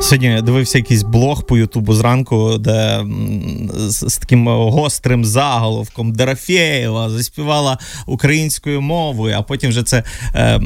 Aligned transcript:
Сьогодні 0.00 0.42
дивився 0.42 0.78
якийсь 0.78 1.02
блог 1.02 1.46
по 1.46 1.58
Ютубу 1.58 1.94
зранку, 1.94 2.58
де 2.58 3.04
з, 3.74 4.10
з 4.10 4.18
таким 4.18 4.48
гострим 4.48 5.24
заголовком 5.24 6.12
Дорофєєва 6.12 7.10
заспівала 7.10 7.78
українською 8.06 8.80
мовою, 8.80 9.34
а 9.38 9.42
потім 9.42 9.70
вже 9.70 9.82
це 9.82 10.04
е, 10.34 10.60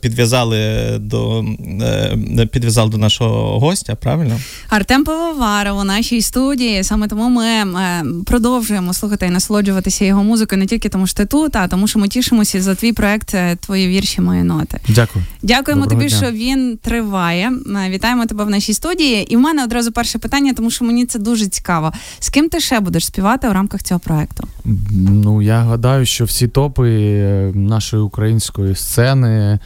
підв'язали 0.00 0.58
до 0.98 1.44
е, 1.82 2.46
підв'язали 2.52 2.90
до 2.90 2.98
нашого 2.98 3.58
гостя. 3.60 3.94
Правильно, 3.94 4.40
Артем 4.68 5.04
Пивоваров 5.04 5.78
у 5.78 5.84
нашій 5.84 6.22
студії. 6.22 6.84
Саме 6.84 7.08
тому 7.08 7.28
ми 7.28 7.46
е, 7.46 8.04
продовжуємо 8.26 8.94
слухати 8.94 9.26
і 9.26 9.30
насолоджуватися 9.30 10.04
його 10.04 10.24
музикою 10.24 10.58
не 10.58 10.66
тільки 10.66 10.88
тому, 10.88 11.06
що 11.06 11.16
ти 11.16 11.26
тут, 11.26 11.56
а 11.56 11.68
тому, 11.68 11.88
що 11.88 11.98
ми 11.98 12.08
тішимося 12.08 12.62
за 12.62 12.74
твій 12.74 12.92
проект 12.92 13.34
е, 13.34 13.56
Твої 13.56 13.88
вірші, 13.88 14.20
мої 14.20 14.42
ноти. 14.42 14.78
Дякую. 14.88 15.24
Дякуємо 15.42 15.82
Доброго 15.82 16.00
тобі, 16.02 16.10
дня. 16.10 16.18
що 16.18 16.30
він 16.30 16.78
триває. 16.82 17.52
Е, 17.86 17.90
Вітаємо 17.90 18.26
тебе 18.26 18.41
в 18.44 18.50
нашій 18.50 18.74
студії. 18.74 19.32
І 19.32 19.36
в 19.36 19.40
мене 19.40 19.64
одразу 19.64 19.92
перше 19.92 20.18
питання, 20.18 20.54
тому 20.54 20.70
що 20.70 20.84
мені 20.84 21.06
це 21.06 21.18
дуже 21.18 21.46
цікаво. 21.46 21.92
З 22.18 22.28
ким 22.28 22.48
ти 22.48 22.60
ще 22.60 22.80
будеш 22.80 23.06
співати 23.06 23.48
у 23.48 23.52
рамках 23.52 23.82
цього 23.82 24.00
проекту? 24.00 24.48
Ну, 24.90 25.42
я 25.42 25.60
гадаю, 25.60 26.06
що 26.06 26.24
всі 26.24 26.48
топи 26.48 26.90
е, 26.90 27.52
нашої 27.54 28.02
української 28.02 28.74
сцени, 28.74 29.58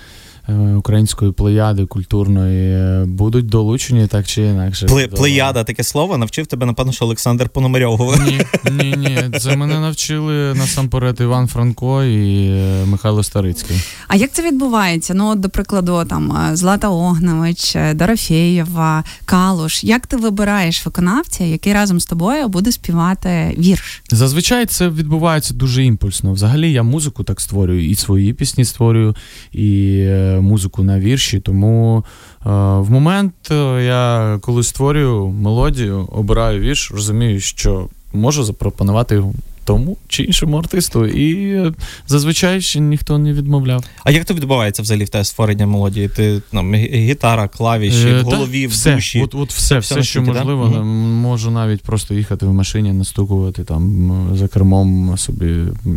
української 0.76 1.32
плеяди 1.32 1.86
культурної 1.86 2.72
е, 2.74 3.04
будуть 3.08 3.46
долучені 3.46 4.06
так 4.06 4.26
чи 4.26 4.42
інакше. 4.42 4.86
Пле, 4.86 5.06
до- 5.06 5.16
плеяда 5.16 5.64
таке 5.64 5.82
слово 5.84 6.18
навчив 6.18 6.46
тебе, 6.46 6.66
напевно, 6.66 6.92
що 6.92 7.04
Олександр 7.04 7.48
Пономарьов. 7.48 8.16
Ні, 8.26 8.40
ні, 8.70 8.94
ні. 8.96 9.38
Це 9.38 9.56
мене 9.56 9.80
навчили 9.80 10.54
насамперед 10.54 11.20
Іван 11.20 11.46
Франко 11.48 12.04
і 12.04 12.48
е, 12.50 12.84
Михайло 12.86 13.22
Старицький. 13.22 13.76
А 14.08 14.16
як 14.16 14.32
це 14.32 14.42
відбувається? 14.42 15.14
Ну, 15.14 15.26
от, 15.30 15.40
до 15.40 15.48
прикладу, 15.48 16.04
там 16.08 16.32
е, 16.52 16.56
Злата 16.56 16.88
Огневич, 16.88 17.76
е, 17.76 17.94
Дорофєєва, 17.94 19.04
Калуш. 19.24 19.84
Як 19.84 20.06
ти 20.06 20.16
вибираєш 20.16 20.86
виконавця, 20.86 21.44
який 21.44 21.72
разом 21.72 22.00
з 22.00 22.06
тобою 22.06 22.48
буде 22.48 22.72
співати 22.72 23.54
вірш? 23.58 24.02
Зазвичай 24.10 24.66
це 24.66 24.88
відбувається 24.88 25.54
дуже 25.54 25.84
імпульсно. 25.84 26.32
Взагалі 26.32 26.72
я 26.72 26.82
музику 26.82 27.24
так 27.24 27.40
створюю, 27.40 27.90
і 27.90 27.94
свої 27.94 28.32
пісні 28.32 28.64
створюю, 28.64 29.14
і 29.52 29.98
е, 30.00 30.35
музику 30.40 30.82
на 30.82 31.00
вірші. 31.00 31.40
Тому 31.40 31.98
е, 31.98 32.48
в 32.80 32.90
момент 32.90 33.34
е, 33.50 33.54
я 33.84 34.38
коли 34.42 34.62
створюю 34.62 35.28
мелодію, 35.28 36.08
обираю 36.12 36.60
вірш, 36.60 36.90
розумію, 36.90 37.40
що 37.40 37.88
можу 38.12 38.44
запропонувати 38.44 39.22
тому 39.66 39.96
чи 40.08 40.22
іншому 40.22 40.56
артисту. 40.58 41.06
І 41.06 41.50
е, 41.54 41.72
зазвичай 42.06 42.60
ще 42.60 42.80
ніхто 42.80 43.18
не 43.18 43.32
відмовляв. 43.32 43.84
А 44.04 44.10
як 44.10 44.24
то 44.24 44.34
відбувається 44.34 44.82
взагалі 44.82 45.04
в 45.04 45.08
тебе 45.08 45.24
створення 45.24 45.66
мелодії? 45.66 46.08
Ти 46.08 46.42
там 46.52 46.74
гітара, 46.74 47.48
клавіші, 47.48 48.08
Е, 48.08 48.22
в 48.22 48.24
голові, 48.24 48.66
в 48.66 48.70
все, 48.70 48.94
душі. 48.94 49.20
От, 49.24 49.34
от 49.34 49.52
все, 49.52 49.78
все 49.78 49.94
все, 49.94 50.04
що 50.04 50.20
да? 50.20 50.26
можливо, 50.32 50.66
Мгм. 50.66 50.86
можу 51.20 51.50
навіть 51.50 51.82
просто 51.82 52.14
їхати 52.14 52.46
в 52.46 52.52
машині, 52.52 52.92
настукувати 52.92 53.64
там 53.64 54.12
за 54.34 54.48
кермом 54.48 55.14
собі 55.18 55.54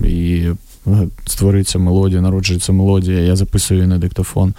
і 0.07 0.47
е, 0.87 1.07
створюється 1.25 1.79
мелодія, 1.79 2.21
народжується 2.21 2.73
мелодія, 2.73 3.19
я 3.19 3.35
записую 3.35 3.79
її 3.79 3.87
на 3.89 3.97
диктофон. 3.97 4.53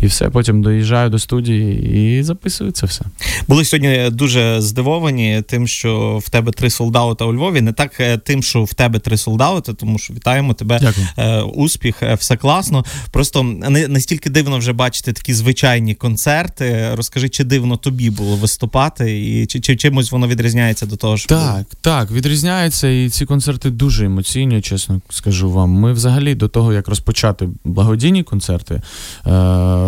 І 0.00 0.06
все, 0.06 0.30
потім 0.30 0.62
доїжджаю 0.62 1.10
до 1.10 1.18
студії 1.18 1.92
і 2.18 2.22
записую 2.22 2.70
це 2.70 2.86
все. 2.86 3.04
Були 3.48 3.64
сьогодні 3.64 4.10
дуже 4.10 4.60
здивовані 4.60 5.42
тим, 5.46 5.66
що 5.68 6.20
в 6.24 6.30
тебе 6.30 6.52
три 6.52 6.70
солдати 6.70 7.24
у 7.24 7.34
Львові. 7.34 7.60
Не 7.60 7.72
так 7.72 8.20
тим, 8.24 8.42
що 8.46 8.64
в 8.64 8.74
тебе 8.74 8.98
три 8.98 9.16
солдати, 9.16 9.74
тому 9.74 9.98
що 9.98 10.14
вітаємо 10.14 10.54
тебе. 10.54 10.78
Дякую. 10.80 11.06
Е, 11.16 11.42
Успіх, 11.42 12.02
е, 12.02 12.14
все 12.14 12.36
класно. 12.36 12.84
Просто 13.10 13.42
не 13.42 13.88
настільки 13.88 14.30
дивно 14.30 14.58
вже 14.58 14.72
бачити 14.72 15.12
такі 15.12 15.34
звичайні 15.34 15.94
концерти. 15.94 16.90
Розкажи, 16.94 17.28
чи 17.28 17.44
дивно 17.44 17.76
тобі 17.76 18.10
було 18.10 18.36
виступати, 18.36 19.26
і 19.26 19.46
чи, 19.46 19.60
чи 19.60 19.76
чимось 19.76 20.12
воно 20.12 20.28
відрізняється 20.28 20.86
до 20.86 20.96
того, 20.96 21.16
що 21.16 21.34
було? 21.34 21.46
Так, 21.46 21.66
так, 21.80 22.10
відрізняється, 22.10 22.88
і 22.88 23.10
ці 23.10 23.26
концерти 23.26 23.70
дуже 23.70 24.06
емоційні, 24.06 24.60
чесно 24.60 25.00
скажу 25.10 25.50
вам. 25.50 25.70
Ми 25.70 25.92
взагалі 25.92 26.34
до 26.34 26.48
того, 26.48 26.72
як 26.72 26.88
розпочати 26.88 27.48
благодійні 27.64 28.22
концерти, 28.22 28.74
е, 28.74 28.82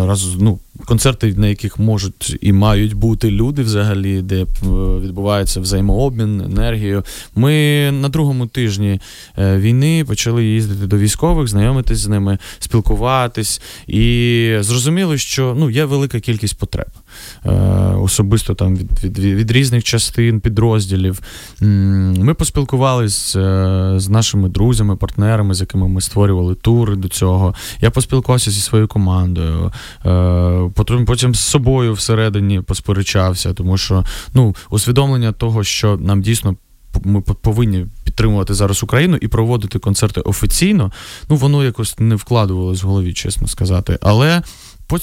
раз, 0.07 0.35
ну, 0.39 0.59
концерти, 0.85 1.33
на 1.37 1.47
яких 1.47 1.79
можуть 1.79 2.37
і 2.41 2.53
мають 2.53 2.93
бути 2.93 3.31
люди 3.31 3.61
взагалі, 3.61 4.21
де 4.21 4.41
е, 4.41 4.45
відбувається 4.99 5.59
взаємообмін, 5.59 6.41
енергією. 6.41 7.03
Ми 7.35 7.51
на 7.91 8.09
другому 8.09 8.47
тижні 8.47 8.99
е, 9.37 9.57
війни 9.57 10.05
почали 10.07 10.45
їздити 10.45 10.87
до 10.87 10.97
військових, 10.97 11.47
знайомитись 11.47 11.97
з 11.97 12.07
ними, 12.07 12.37
спілкуватись, 12.59 13.61
і 13.87 14.55
зрозуміли, 14.59 15.17
що 15.17 15.55
ну, 15.57 15.69
є 15.69 15.85
велика 15.85 16.19
кількість 16.19 16.57
потреб. 16.57 16.89
Е, 17.45 17.51
особисто 18.01 18.53
там 18.53 18.75
від, 18.75 19.03
від, 19.03 19.19
від 19.19 19.51
різних 19.51 19.83
частин, 19.83 20.39
підрозділів. 20.39 21.21
Ми 21.61 22.33
поспілкувалися 22.33 23.39
з, 23.99 24.03
з 24.03 24.09
нашими 24.09 24.49
друзями, 24.49 24.95
партнерами, 24.95 25.53
з 25.53 25.61
якими 25.61 25.87
ми 25.87 26.01
створювали 26.01 26.55
тури 26.55 26.95
до 26.95 27.07
цього. 27.07 27.55
Я 27.81 27.91
поспілкувався 27.91 28.51
зі 28.51 28.61
своєю 28.61 28.87
командою. 28.87 29.71
Е, 30.05 30.71
потім, 30.75 31.05
потім 31.05 31.35
з 31.35 31.39
собою 31.39 31.93
всередині 31.93 32.61
посперечався, 32.61 33.53
тому 33.53 33.77
що 33.77 34.05
ну, 34.33 34.55
усвідомлення 34.69 35.31
того, 35.31 35.63
що 35.63 35.97
нам 35.97 36.21
дійсно 36.21 36.55
ми 37.03 37.21
повинні 37.21 37.85
підтримувати 38.03 38.53
зараз 38.53 38.83
Україну 38.83 39.17
і 39.21 39.27
проводити 39.27 39.79
концерти 39.79 40.21
офіційно, 40.21 40.91
ну 41.29 41.35
воно 41.35 41.63
якось 41.63 41.99
не 41.99 42.15
вкладувалось 42.15 42.83
в 42.83 42.87
голові, 42.87 43.13
чесно 43.13 43.47
сказати. 43.47 43.97
Але 44.01 44.41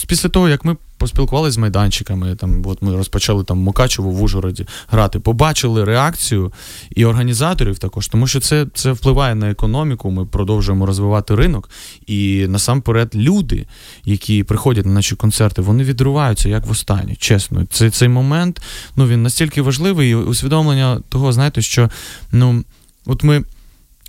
після 0.07 0.29
того, 0.29 0.49
як 0.49 0.65
ми 0.65 0.77
поспілкувалися 0.99 1.55
з 1.55 1.59
майданчиками, 1.59 2.37
там 2.37 2.63
от 2.67 2.83
ми 2.83 2.97
розпочали 2.97 3.45
там 3.45 3.59
Мукачево 3.59 4.11
в 4.11 4.23
Ужгороді 4.23 4.67
грати, 4.89 5.19
побачили 5.19 5.85
реакцію 5.85 6.53
і 6.91 7.05
організаторів 7.05 7.79
також, 7.79 8.09
тому 8.09 8.27
що 8.27 8.41
це, 8.41 8.67
це 8.75 8.93
впливає 8.93 9.35
на 9.35 9.51
економіку. 9.51 10.11
Ми 10.11 10.27
продовжуємо 10.27 10.87
розвивати 10.87 11.35
ринок. 11.35 11.71
І 12.07 12.47
насамперед 12.49 13.11
люди, 13.15 13.67
які 14.05 14.45
приходять 14.45 14.87
на 14.87 14.93
наші 14.93 15.17
концерти, 15.17 15.63
вони 15.63 15.85
відриваються 15.85 16.49
як 16.49 16.65
в 16.65 16.69
востаннє. 16.69 17.17
Чесно, 17.19 17.65
це 17.71 17.91
цей 17.91 18.09
момент 18.09 18.63
ну 18.97 19.07
він 19.07 19.23
настільки 19.23 19.63
важливий, 19.63 20.11
і 20.11 20.15
усвідомлення 20.15 21.01
того, 21.09 21.33
знаєте, 21.33 21.63
що 21.63 21.91
ну 22.33 22.65
от 23.07 23.25
ми. 23.25 23.45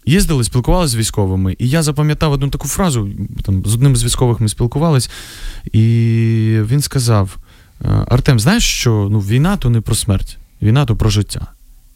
Їздили, 0.08 0.44
спілкувалися 0.44 0.92
з 0.92 0.96
військовими, 0.96 1.56
і 1.60 1.70
я 1.70 1.84
запам'ятав 1.84 2.32
одну 2.32 2.50
таку 2.50 2.68
фразу. 2.68 3.10
Там 3.44 3.64
з 3.66 3.74
одним 3.74 3.96
з 3.96 4.04
військових 4.04 4.40
ми 4.40 4.50
спілкувались, 4.50 5.10
і 5.72 5.80
він 6.62 6.82
сказав: 6.82 7.38
«Е, 7.82 8.06
Артем, 8.08 8.40
знаєш, 8.40 8.64
що 8.64 9.08
ну, 9.12 9.20
війна 9.20 9.58
то 9.58 9.70
не 9.70 9.82
про 9.82 9.96
смерть, 9.96 10.38
війна 10.62 10.86
то 10.86 10.96
про 10.96 11.10
життя. 11.10 11.48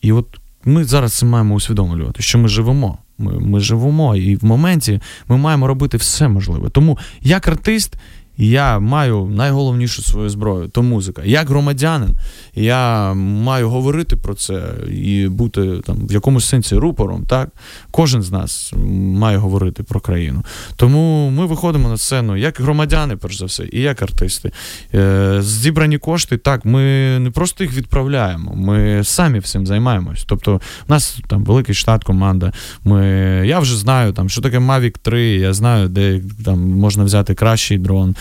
І 0.01 0.11
от 0.11 0.25
ми 0.66 0.83
зараз 0.83 1.13
це 1.13 1.25
маємо 1.25 1.55
усвідомлювати, 1.55 2.23
що 2.23 2.38
ми 2.38 2.47
живемо. 2.47 2.97
Ми, 3.17 3.39
ми 3.39 3.59
живемо, 3.59 4.16
і 4.16 4.35
в 4.35 4.45
моменті 4.45 5.00
ми 5.27 5.38
маємо 5.38 5.67
робити 5.67 5.97
все 5.97 6.27
можливе. 6.27 6.69
Тому 6.69 6.97
як 7.21 7.47
артист. 7.47 7.95
Я 8.44 8.79
маю 8.79 9.25
найголовнішу 9.25 10.02
свою 10.02 10.29
зброю 10.29 10.68
то 10.68 10.84
музика. 10.84 11.22
Як 11.25 11.50
громадянин, 11.50 12.16
я 12.56 13.13
маю 13.13 13.69
говорити 13.69 14.16
про 14.16 14.34
це 14.34 14.63
і 14.91 15.28
бути 15.28 15.81
там 15.85 16.07
в 16.07 16.12
якомусь 16.12 16.46
сенсі 16.46 16.75
рупором. 16.75 17.25
Так, 17.25 17.50
кожен 17.91 18.22
з 18.22 18.31
нас 18.31 18.74
має 18.96 19.38
говорити 19.38 19.84
про 19.84 20.00
країну. 20.00 20.44
Тому 20.75 21.30
ми 21.30 21.46
виходимо 21.46 21.90
на 21.90 21.97
сцену 21.97 22.38
як 22.38 22.59
громадяни, 22.59 23.16
перш 23.16 23.38
за 23.38 23.46
все, 23.46 23.68
і 23.72 23.81
як 23.81 24.01
артисти. 24.01 24.51
Е, 24.94 25.38
зібрані 25.41 25.97
кошти, 25.97 26.38
так, 26.38 26.66
ми 26.66 26.81
не 27.19 27.31
просто 27.31 27.63
їх 27.63 27.74
відправляємо, 27.74 28.53
ми 28.56 29.03
самі 29.03 29.40
всім 29.40 29.68
займаємось. 29.68 30.25
Тобто, 30.28 30.62
в 30.88 30.91
нас 30.91 31.19
там 31.28 31.44
великий 31.44 31.75
штат, 31.75 32.03
команда. 32.03 32.53
Ми, 32.84 33.06
я 33.46 33.59
вже 33.59 33.78
знаю, 33.78 34.13
там, 34.13 34.30
що 34.30 34.41
таке 34.41 34.59
Mavic 34.59 34.96
3, 35.01 35.22
я 35.22 35.53
знаю, 35.53 35.90
де 35.90 36.22
там 36.46 36.59
можна 36.59 37.03
взяти 37.03 37.34
кращий 37.34 37.78
дрон, 37.78 38.16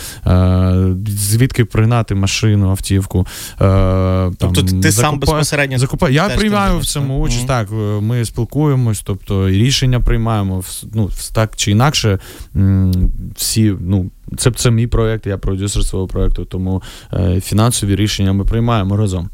звідки 1.06 1.64
пригнати 1.64 2.14
машину, 2.14 2.70
автівку. 2.70 3.26
Е, 3.52 3.56
там, 3.58 4.34
Тобто 4.38 4.62
ти, 4.62 4.80
ти 4.80 4.92
сам 4.92 5.18
безпосередньо 5.18 5.78
Закупаю. 5.78 6.14
Я 6.14 6.28
приймаю 6.28 6.78
в 6.78 6.84
цьому 6.84 7.06
займаєшся? 7.06 7.42
участь. 7.42 7.48
Мгм. 7.48 7.48
Так, 7.48 7.68
е, 7.72 8.00
ми 8.00 8.24
спілкуємось, 8.24 9.00
тобто 9.00 9.48
і 9.48 9.52
рішення 9.52 10.00
приймаємо 10.00 10.64
ну, 10.94 11.10
так 11.32 11.56
чи 11.56 11.70
інакше. 11.70 12.18
Всі, 13.36 13.74
ну, 13.80 14.10
це, 14.36 14.50
це 14.50 14.70
мій 14.70 14.86
проєкт, 14.86 15.26
я 15.26 15.38
продюсер 15.38 15.84
свого 15.84 16.06
проєкту, 16.06 16.44
тому 16.44 16.82
е, 17.12 17.40
фінансові 17.40 17.96
рішення 17.96 18.32
ми 18.32 18.44
приймаємо 18.44 18.96
разом. 18.96 19.30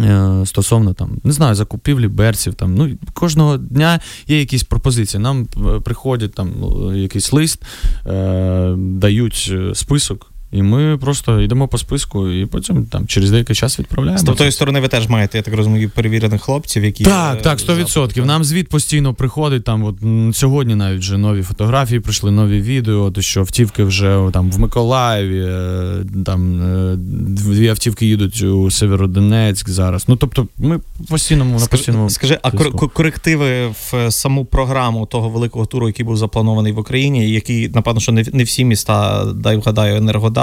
Е, 0.00 0.42
Стосовно 0.46 0.94
там, 0.94 1.10
не 1.24 1.32
знаю, 1.32 1.54
закупівлі 1.54 2.08
берців, 2.08 2.54
там, 2.54 2.74
ну, 2.74 2.90
кожного 3.12 3.56
дня 3.56 4.00
є 4.28 4.38
якісь 4.38 4.62
пропозиції. 4.62 5.22
Нам 5.22 5.48
е, 5.56 5.80
приходять 5.80 6.34
там 6.34 6.52
ну, 6.60 6.96
якийсь 6.96 7.32
лист, 7.32 7.62
е, 8.06 8.74
дають 8.76 9.50
е, 9.52 9.74
список 9.74 10.33
І 10.54 10.62
ми 10.62 10.98
просто 10.98 11.40
йдемо 11.40 11.68
по 11.68 11.78
списку, 11.78 12.28
і 12.28 12.46
потім 12.46 12.86
там 12.86 13.06
через 13.06 13.30
деякий 13.30 13.56
час 13.56 13.78
відправляємо. 13.78 14.18
З 14.18 14.36
тої 14.36 14.52
сторони, 14.52 14.80
ви 14.80 14.88
теж 14.88 15.08
маєте, 15.08 15.38
я 15.38 15.42
так 15.42 15.54
розумію, 15.54 15.90
перевірених 15.90 16.42
хлопців, 16.42 16.84
які 16.84 17.04
так, 17.04 17.42
так, 17.42 17.58
100%. 17.58 18.24
Нам 18.24 18.44
звіт 18.44 18.68
постійно 18.68 19.14
приходить. 19.14 19.64
Там 19.64 19.84
от 19.84 19.96
сьогодні 20.36 20.74
навіть 20.74 21.00
вже 21.00 21.18
нові 21.18 21.42
фотографії 21.42 22.00
прийшли, 22.00 22.30
нові 22.30 22.60
відео. 22.60 23.10
То 23.10 23.22
що 23.22 23.40
автівки 23.40 23.84
вже 23.84 24.28
там 24.32 24.50
в 24.50 24.58
Миколаєві, 24.58 25.40
е, 25.40 26.04
там 26.26 26.62
е, 26.62 26.96
дві 26.96 27.68
автівки 27.68 28.06
їдуть 28.06 28.42
у 28.42 28.70
Северодонецьк 28.70 29.68
зараз. 29.68 30.04
Ну 30.08 30.16
тобто, 30.16 30.46
ми 30.58 30.80
постійно 31.08 31.44
на 31.44 31.66
постійному. 31.66 32.10
Скажи, 32.10 32.38
а 32.42 32.50
корективи 32.94 33.66
в 33.68 34.10
саму 34.10 34.44
програму 34.44 35.06
того 35.06 35.28
великого 35.28 35.66
туру, 35.66 35.86
який 35.86 36.04
був 36.04 36.16
запланований 36.16 36.72
в 36.72 36.78
Україні, 36.78 37.30
який 37.30 37.68
напевно, 37.68 38.00
що 38.00 38.12
не 38.12 38.44
всі 38.44 38.64
міста, 38.64 39.24
дай 39.24 39.56
вгадаю, 39.56 40.00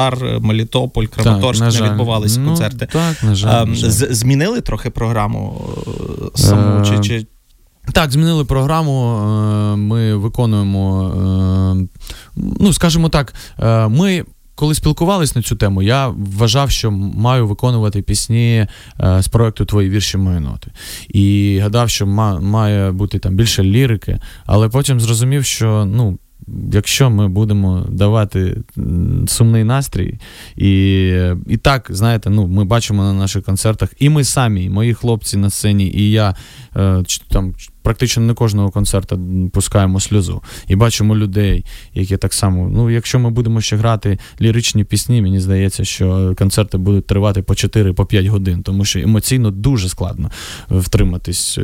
Енергодар, 0.07 0.41
Мелітополь, 0.41 1.05
Краматорськ 1.05 1.61
не 1.61 1.89
відбувалися 1.89 2.39
ну, 2.39 2.47
концерти. 2.47 2.87
Так, 2.91 3.23
на 3.23 3.35
жаль, 3.35 3.65
на 3.65 3.75
жаль. 3.75 3.89
Змінили 3.89 4.61
трохи 4.61 4.89
програму 4.89 5.61
е, 6.35 6.85
чи. 6.85 6.99
чи... 6.99 7.25
Так, 7.93 8.11
змінили 8.11 8.45
програму. 8.45 9.17
Ми 9.77 10.15
виконуємо, 10.15 11.87
ну 12.35 12.73
скажімо 12.73 13.09
так, 13.09 13.33
ми 13.89 14.25
коли 14.55 14.75
спілкувались 14.75 15.35
на 15.35 15.41
цю 15.41 15.55
тему, 15.55 15.81
я 15.81 16.07
вважав, 16.07 16.71
що 16.71 16.91
маю 16.91 17.47
виконувати 17.47 18.01
пісні 18.01 18.67
е, 18.99 19.21
з 19.21 19.27
проекту 19.27 19.65
Твої 19.65 19.89
вірші 19.89 20.17
мої 20.17 20.39
ноти. 20.39 20.71
І 21.09 21.59
гадав, 21.63 21.89
що 21.89 22.07
має 22.07 22.91
бути 22.91 23.19
там 23.19 23.35
більше 23.35 23.63
лірики, 23.63 24.19
але 24.45 24.69
потім 24.69 24.99
зрозумів, 24.99 25.45
що 25.45 25.85
ну. 25.85 26.17
Якщо 26.73 27.09
ми 27.09 27.27
будемо 27.27 27.85
давати 27.89 28.57
сумний 29.27 29.63
настрій, 29.63 30.19
і 30.55 31.07
і 31.47 31.57
так, 31.57 31.87
знаєте, 31.89 32.29
ну 32.29 32.47
ми 32.47 32.65
бачимо 32.65 33.03
на 33.03 33.13
наших 33.13 33.43
концертах, 33.43 33.89
і 33.99 34.09
ми 34.09 34.23
самі, 34.23 34.63
і 34.63 34.69
мої 34.69 34.93
хлопці 34.93 35.37
на 35.37 35.49
сцені, 35.49 35.91
і 35.95 36.11
я 36.11 36.35
е, 36.75 37.03
там 37.29 37.53
практично 37.81 38.23
не 38.23 38.33
кожного 38.33 38.69
концерту 38.69 39.19
пускаємо 39.53 39.99
сльозу. 39.99 40.41
І 40.67 40.75
бачимо 40.75 41.15
людей, 41.15 41.65
які 41.93 42.17
так 42.17 42.33
само. 42.33 42.69
Ну, 42.69 42.89
якщо 42.89 43.19
ми 43.19 43.29
будемо 43.29 43.61
ще 43.61 43.77
грати 43.77 44.19
ліричні 44.41 44.83
пісні, 44.83 45.21
мені 45.21 45.39
здається, 45.39 45.85
що 45.85 46.35
концерти 46.37 46.77
будуть 46.77 47.07
тривати 47.07 47.41
по 47.41 47.53
4-5 47.53 47.93
по 47.93 48.31
годин, 48.31 48.63
тому 48.63 48.85
що 48.85 48.99
емоційно 48.99 49.51
дуже 49.51 49.89
складно 49.89 50.31
втриматись 50.69 51.57
е, 51.57 51.61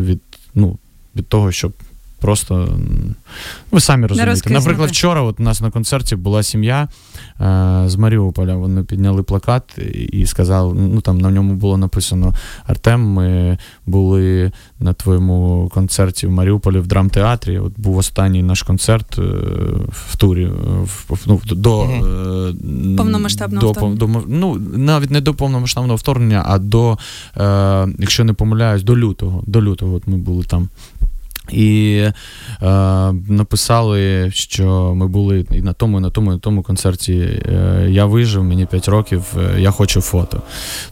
від, 0.00 0.20
ну, 0.54 0.78
від 1.16 1.26
того, 1.28 1.52
щоб. 1.52 1.72
Просто 2.22 2.68
ви 3.70 3.80
самі 3.80 4.06
розумієте. 4.06 4.50
Наприклад, 4.50 4.90
вчора 4.90 5.22
от 5.22 5.40
у 5.40 5.42
нас 5.42 5.60
на 5.60 5.70
концерті 5.70 6.16
була 6.16 6.42
сім'я 6.42 6.88
е, 7.40 7.82
з 7.86 7.96
Маріуполя. 7.96 8.54
Вони 8.54 8.82
підняли 8.82 9.22
плакат 9.22 9.78
і 10.12 10.26
сказали: 10.26 10.74
ну 10.74 11.00
там 11.00 11.18
на 11.18 11.30
ньому 11.30 11.54
було 11.54 11.76
написано 11.76 12.34
Артем. 12.66 13.00
Ми 13.00 13.58
були 13.86 14.52
на 14.80 14.92
твоєму 14.92 15.70
концерті 15.74 16.26
в 16.26 16.30
Маріуполі 16.30 16.78
в 16.78 16.86
драмтеатрі. 16.86 17.58
От 17.58 17.72
був 17.76 17.96
останній 17.96 18.42
наш 18.42 18.62
концерт 18.62 19.18
е, 19.18 19.22
в 19.88 20.16
турі 20.16 20.46
в, 20.82 21.18
ну, 21.26 21.40
до 21.46 21.82
е, 21.82 22.96
повномасштабного 22.96 23.72
до, 23.72 24.06
до, 24.06 24.22
ну, 24.28 24.58
навіть 24.74 25.10
не 25.10 25.20
до 25.20 25.34
повномасштабного 25.34 25.96
вторгнення, 25.96 26.42
а 26.46 26.58
до, 26.58 26.98
е, 27.36 27.86
якщо 27.98 28.24
не 28.24 28.32
помиляюсь, 28.32 28.82
до 28.82 28.96
лютого. 28.96 29.42
До 29.46 29.62
лютого 29.62 29.94
от 29.94 30.06
ми 30.06 30.16
були 30.16 30.44
там. 30.44 30.68
І 31.50 31.94
е, 31.94 32.12
написали, 33.28 34.30
що 34.30 34.94
ми 34.94 35.06
були 35.06 35.46
і 35.50 35.62
на 35.62 35.72
тому, 35.72 35.98
і 35.98 36.00
на 36.00 36.10
тому, 36.10 36.30
і 36.30 36.34
на 36.34 36.38
тому 36.38 36.62
концерті. 36.62 37.12
Е, 37.12 37.86
я 37.90 38.06
вижив, 38.06 38.44
мені 38.44 38.66
5 38.66 38.88
років, 38.88 39.24
е, 39.38 39.60
я 39.60 39.70
хочу 39.70 40.00
фото. 40.00 40.42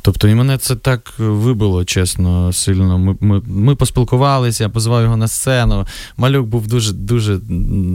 Тобто, 0.02 0.29
і 0.29 0.35
мене 0.35 0.58
це 0.58 0.76
так 0.76 1.14
вибило, 1.19 1.85
чесно, 1.85 2.52
сильно. 2.52 2.99
Ми 2.99 3.17
ми, 3.20 3.43
ми 3.47 3.75
поспілкувалися, 3.75 4.64
я 4.64 4.69
позвав 4.69 5.02
його 5.02 5.17
на 5.17 5.29
сцену. 5.29 5.87
Малюк 6.17 6.47
був 6.47 6.67
дуже, 6.67 6.93
дуже, 6.93 7.38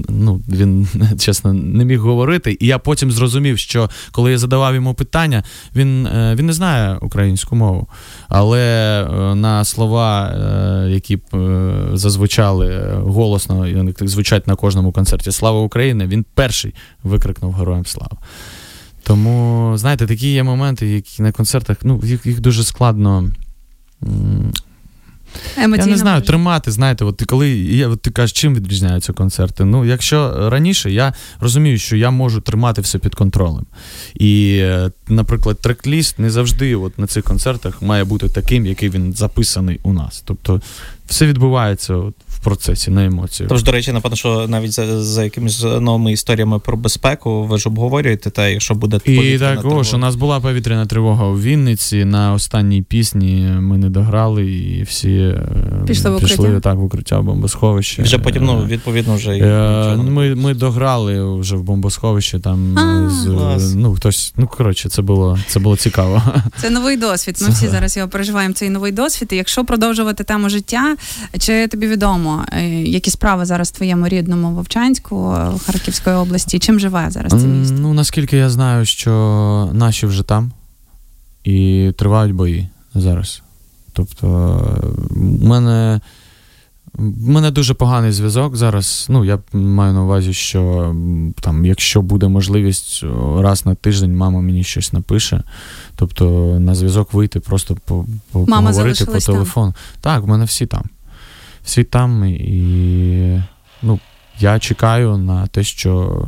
ну, 0.09 0.41
він, 0.47 0.87
чесно, 1.19 1.53
не 1.53 1.85
міг 1.85 1.99
говорити. 1.99 2.57
І 2.59 2.67
я 2.67 2.79
потім 2.79 3.11
зрозумів, 3.11 3.59
що 3.59 3.89
коли 4.11 4.31
я 4.31 4.37
задавав 4.37 4.75
йому 4.75 4.93
питання, 4.93 5.43
він, 5.75 6.07
е, 6.07 6.35
він 6.39 6.45
не 6.45 6.53
знає 6.53 6.97
українську 7.01 7.55
мову. 7.55 7.87
Але 8.29 8.61
е, 9.03 9.35
на 9.35 9.65
слова, 9.65 10.27
е, 10.27 10.89
які 10.91 11.15
б 11.15 11.21
зазвучали 11.93 12.93
голосно, 13.03 13.67
так 13.93 14.09
звучать 14.09 14.47
на 14.47 14.55
кожному 14.55 14.91
концерті 14.91 15.31
Слава 15.31 15.59
Україні! 15.59 16.05
Він 16.05 16.25
перший 16.33 16.73
викрикнув 17.03 17.53
Героям 17.53 17.85
слава. 17.85 18.17
Тому, 19.03 19.73
знаєте, 19.77 20.07
такі 20.07 20.33
є 20.33 20.43
моменти, 20.43 20.87
які 20.87 21.21
на 21.21 21.31
концертах, 21.31 21.77
ну, 21.83 22.01
їх, 22.03 22.25
їх 22.25 22.39
дуже 22.39 22.63
складно. 22.63 23.31
Емоційно 25.57 25.87
я 25.87 25.91
не 25.91 25.97
знаю, 25.97 26.21
тримати, 26.21 26.71
знаєте, 26.71 27.05
от 27.05 27.17
ти 27.17 27.25
коли 27.25 27.49
я, 27.49 27.87
от 27.87 28.01
ти 28.01 28.11
кажеш, 28.11 28.31
чим 28.31 28.55
відрізняються 28.55 29.13
концерти. 29.13 29.65
Ну, 29.65 29.85
якщо 29.85 30.49
раніше 30.49 30.91
я 30.91 31.13
розумію, 31.39 31.77
що 31.77 31.95
я 31.95 32.11
можу 32.11 32.41
тримати 32.41 32.81
все 32.81 32.97
під 32.99 33.15
контролем. 33.15 33.65
І, 34.15 34.57
е, 34.61 34.91
наприклад, 35.07 35.57
трек-ліст 35.61 36.19
не 36.19 36.29
завжди 36.29 36.75
от 36.75 36.99
на 36.99 37.07
цих 37.07 37.23
концертах 37.23 37.81
має 37.81 38.03
бути 38.03 38.29
таким, 38.29 38.65
який 38.65 38.89
він 38.89 39.13
записаний 39.13 39.79
у 39.83 39.93
нас. 39.93 40.23
Тобто 40.25 40.61
все 41.05 41.25
відбувається 41.25 41.93
от 41.93 42.15
процесі, 42.45 42.91
на 42.91 43.05
емоціях. 43.05 43.49
Тож, 43.49 43.63
до 43.63 43.71
речі, 43.71 43.91
напевно, 43.91 44.15
що 44.15 44.47
навіть 44.47 44.71
за 44.71 45.03
за 45.03 45.23
якимись 45.23 45.63
новими 45.63 46.11
історіями 46.11 46.59
про 46.59 46.77
безпеку 46.77 47.43
ви 47.43 47.57
ж 47.57 47.69
обговорюєте 47.69 48.29
те, 48.29 48.51
якщо 48.51 48.75
буде 48.75 48.99
І 49.05 49.37
також 49.39 49.93
у 49.93 49.97
нас 49.97 50.15
була 50.15 50.39
повітряна 50.39 50.85
тривога 50.85 51.25
у 51.25 51.39
Вінниці. 51.39 52.05
На 52.05 52.33
останній 52.33 52.81
пісні 52.81 53.49
ми 53.59 53.77
не 53.77 53.89
дограли, 53.89 54.51
і 54.51 54.83
всі 54.83 55.17
е, 55.17 55.83
пішли 55.87 56.11
в 56.11 56.15
укриття, 56.15 56.35
пішли, 56.35 56.59
так, 56.59 56.75
в 56.75 56.83
укриття 56.83 57.19
в 57.19 57.23
бомбосховище. 57.23 58.03
Вже 58.03 58.17
потім, 58.17 58.45
ну, 58.45 58.61
е, 58.61 58.65
відповідно, 58.65 59.15
вже 59.15 59.31
е, 59.31 59.95
ми 59.97 60.35
ми 60.35 60.53
дограли 60.53 61.39
вже 61.39 61.55
в 61.55 61.63
бомбосховищі. 61.63 62.39
Там 62.39 62.77
з 63.57 63.75
ну 63.75 63.95
хтось, 63.95 64.33
ну 64.37 64.47
коротше, 64.47 64.89
це 64.89 65.01
було 65.01 65.39
це 65.47 65.59
було 65.59 65.77
цікаво. 65.77 66.21
Це 66.61 66.69
новий 66.69 66.97
досвід. 66.97 67.37
Ми 67.41 67.49
всі 67.49 67.67
зараз 67.71 67.97
його 67.97 68.09
переживаємо. 68.09 68.53
Цей 68.53 68.69
новий 68.69 68.91
досвід. 68.91 69.29
І 69.31 69.35
Якщо 69.35 69.65
продовжувати 69.65 70.23
тему 70.23 70.49
життя, 70.49 70.94
чи 71.39 71.67
тобі 71.67 71.87
відомо? 71.87 72.45
Е, 72.51 72.69
які 72.81 73.11
справи 73.11 73.45
зараз 73.45 73.69
в 73.69 73.71
твоєму 73.71 74.07
рідному 74.07 74.51
Вовчанську 74.51 75.33
е, 75.33 75.51
Харківської 75.65 76.15
області? 76.15 76.59
Чим 76.59 76.79
живе 76.79 77.07
зараз 77.09 77.31
це 77.31 77.47
місто? 77.47 77.75
Ну 77.79 77.93
наскільки 77.93 78.37
я 78.37 78.49
знаю, 78.49 78.85
що 78.85 79.69
наші 79.73 80.05
вже 80.05 80.23
там 80.23 80.51
і 81.43 81.91
тривають 81.97 82.35
бої 82.35 82.69
зараз. 82.95 83.41
Тобто, 83.93 84.27
в 85.09 85.45
мене. 85.45 86.01
У 86.97 87.31
мене 87.31 87.51
дуже 87.51 87.73
поганий 87.73 88.11
зв'язок 88.11 88.55
зараз. 88.55 89.05
Ну, 89.09 89.25
я 89.25 89.39
маю 89.53 89.93
на 89.93 90.03
увазі, 90.03 90.33
що 90.33 90.95
там, 91.41 91.65
якщо 91.65 92.01
буде 92.01 92.27
можливість 92.27 93.03
раз 93.37 93.65
на 93.65 93.75
тиждень, 93.75 94.17
мама 94.17 94.41
мені 94.41 94.63
щось 94.63 94.93
напише. 94.93 95.43
Тобто 95.95 96.25
на 96.59 96.75
зв'язок 96.75 97.13
вийти, 97.13 97.39
просто 97.39 97.77
по, 97.85 98.05
по 98.31 98.45
поговорити 98.45 99.05
по 99.05 99.19
телефону. 99.19 99.73
Так, 100.01 100.23
в 100.23 100.27
мене 100.27 100.45
всі 100.45 100.65
там 100.65 100.83
всі 101.65 101.83
там, 101.83 102.25
і 102.25 103.41
ну, 103.81 103.99
я 104.39 104.59
чекаю 104.59 105.17
на 105.17 105.47
те, 105.47 105.63
що 105.63 106.23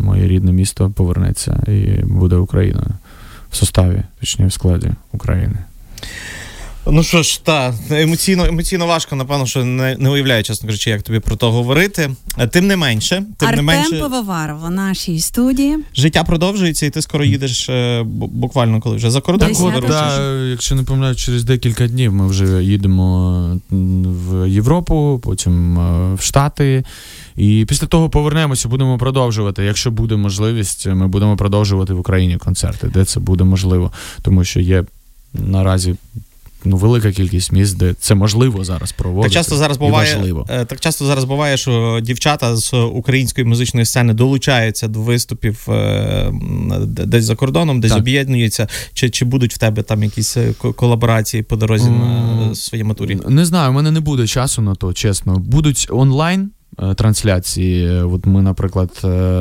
моє 0.00 0.28
рідне 0.28 0.52
місто 0.52 0.90
повернеться 0.90 1.62
і 1.66 2.04
буде 2.04 2.36
Україною 2.36 2.90
в 3.50 3.56
составі, 3.56 4.02
точніше 4.20 4.48
в 4.48 4.52
складі 4.52 4.90
України. 5.12 5.56
Ну 6.90 7.02
що 7.02 7.22
ж, 7.22 7.44
та 7.44 7.74
емоційно 7.90 8.44
емоційно 8.44 8.86
важко, 8.86 9.16
напевно, 9.16 9.46
що 9.46 9.64
не 9.64 9.96
не 9.96 10.10
уявляю, 10.10 10.42
чесно 10.42 10.66
кажучи, 10.66 10.90
як 10.90 11.02
тобі 11.02 11.18
про 11.18 11.36
то 11.36 11.52
говорити. 11.52 12.10
Тим 12.50 12.66
не 12.66 12.76
менше, 12.76 13.24
тим 13.36 13.48
Артем 13.48 13.66
не 13.66 13.72
менше 13.72 14.00
Пивоваров 14.00 14.64
у 14.64 14.70
нашій 14.70 15.20
студії. 15.20 15.76
Життя 15.94 16.24
продовжується, 16.24 16.86
і 16.86 16.90
ти 16.90 17.02
скоро 17.02 17.24
їдеш 17.24 17.68
е, 17.68 18.02
буквально 18.16 18.80
коли 18.80 18.96
вже 18.96 19.10
за 19.10 19.20
кордон. 19.20 19.52
Так, 19.52 19.84
да, 19.88 20.22
Якщо 20.50 20.74
не 20.74 20.82
помиляю, 20.82 21.14
через 21.14 21.44
декілька 21.44 21.86
днів 21.86 22.12
ми 22.12 22.26
вже 22.26 22.64
їдемо 22.64 23.60
в 23.70 24.48
Європу, 24.48 25.20
потім 25.24 25.78
е, 25.78 26.14
в 26.14 26.22
Штати. 26.22 26.84
І 27.36 27.64
після 27.68 27.86
того 27.86 28.10
повернемося, 28.10 28.68
будемо 28.68 28.98
продовжувати. 28.98 29.64
Якщо 29.64 29.90
буде 29.90 30.16
можливість, 30.16 30.86
ми 30.86 31.06
будемо 31.06 31.36
продовжувати 31.36 31.94
в 31.94 31.98
Україні 31.98 32.36
концерти, 32.36 32.88
де 32.94 33.04
це 33.04 33.20
буде 33.20 33.44
можливо, 33.44 33.92
тому 34.22 34.44
що 34.44 34.60
є 34.60 34.84
наразі 35.34 35.94
ну, 36.64 36.76
велика 36.76 37.12
кількість 37.12 37.52
міст, 37.52 37.76
де 37.76 37.94
це 37.94 38.14
можливо 38.14 38.64
зараз 38.64 38.92
проводити. 38.92 39.28
Так 39.28 39.32
часто 39.32 39.56
зараз 39.56 39.76
буває 39.76 40.14
важливо. 40.14 40.46
Е, 40.48 40.64
так 40.64 40.80
часто 40.80 41.06
зараз 41.06 41.24
буває, 41.24 41.56
що 41.56 42.00
дівчата 42.02 42.56
з 42.56 42.74
української 42.74 43.46
музичної 43.46 43.86
сцени 43.86 44.14
долучаються 44.14 44.88
до 44.88 45.00
виступів 45.00 45.66
е, 45.68 46.32
десь 46.86 47.24
за 47.24 47.36
кордоном, 47.36 47.80
десь 47.80 47.90
так. 47.90 48.00
об'єднуються. 48.00 48.68
Чи 48.92 49.10
чи 49.10 49.24
будуть 49.24 49.54
в 49.54 49.58
тебе 49.58 49.82
там 49.82 50.02
якісь 50.02 50.36
е, 50.36 50.52
колаборації 50.52 51.42
по 51.42 51.56
дорозі 51.56 51.88
mm. 51.88 52.48
на 52.48 52.54
своєму 52.54 52.94
турі? 52.94 53.18
Не 53.28 53.44
знаю, 53.44 53.70
у 53.70 53.74
мене 53.74 53.90
не 53.90 54.00
буде 54.00 54.26
часу 54.26 54.62
на 54.62 54.74
то, 54.74 54.92
чесно. 54.92 55.36
Будуть 55.38 55.86
онлайн. 55.90 56.50
Трансляції. 56.96 58.00
От 58.00 58.26
ми, 58.26 58.42
наприклад, 58.42 58.90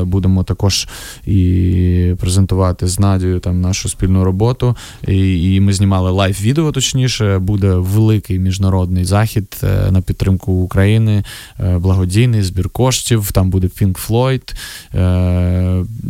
будемо 0.03 0.43
також 0.43 0.87
і 1.25 2.13
презентувати 2.19 2.87
з 2.87 2.99
Надією 2.99 3.39
там 3.39 3.61
нашу 3.61 3.89
спільну 3.89 4.23
роботу. 4.23 4.75
І, 5.07 5.55
і 5.55 5.59
ми 5.59 5.73
знімали 5.73 6.11
лайв-відео, 6.11 6.71
точніше, 6.71 7.39
буде 7.39 7.73
великий 7.73 8.39
міжнародний 8.39 9.05
захід 9.05 9.61
на 9.91 10.01
підтримку 10.01 10.51
України, 10.53 11.23
благодійний 11.59 12.41
збір 12.41 12.69
коштів. 12.69 13.31
Там 13.31 13.49
буде 13.49 13.67
Pink 13.67 14.07
Floyd. 14.07 14.55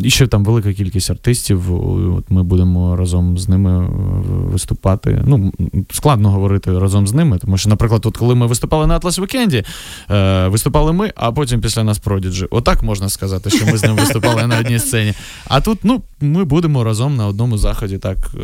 І 0.04 0.10
ще 0.10 0.28
там 0.28 0.44
велика 0.44 0.74
кількість 0.74 1.12
артистів. 1.12 1.74
От 2.18 2.32
Ми 2.32 2.44
будемо 2.44 2.96
разом 2.96 3.38
з 3.38 3.50
ними 3.50 3.88
виступати. 4.28 5.22
Ну, 5.26 5.54
складно 5.92 6.32
говорити 6.32 6.80
разом 6.80 7.08
з 7.08 7.14
ними, 7.14 7.38
тому 7.38 7.58
що, 7.58 7.70
наприклад, 7.70 8.06
от 8.06 8.18
коли 8.18 8.36
ми 8.36 8.46
виступали 8.46 8.88
на 8.88 8.96
Атлас 8.96 9.20
Вікенді, 9.20 9.64
е, 10.12 10.48
виступали 10.48 10.94
ми, 10.94 11.14
а 11.18 11.32
потім 11.32 11.62
після 11.62 11.84
нас 11.84 12.00
Продіджі. 12.00 12.46
Отак 12.50 12.84
можна 12.84 13.10
сказати, 13.10 13.50
що 13.50 13.66
ми 13.66 13.78
з 13.78 13.84
ним 13.84 13.96
виступали 13.96 14.48
на 14.48 14.60
одній 14.60 14.80
сцені. 14.80 15.14
А 15.46 15.62
тут 15.62 15.80
ну, 15.84 16.02
ми 16.22 16.46
будемо 16.46 16.84
разом 16.84 17.16
на 17.16 17.28
одному 17.28 17.58
заході, 17.58 17.98
так 17.98 18.18
е, 18.36 18.40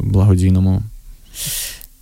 благодійному. 0.00 0.82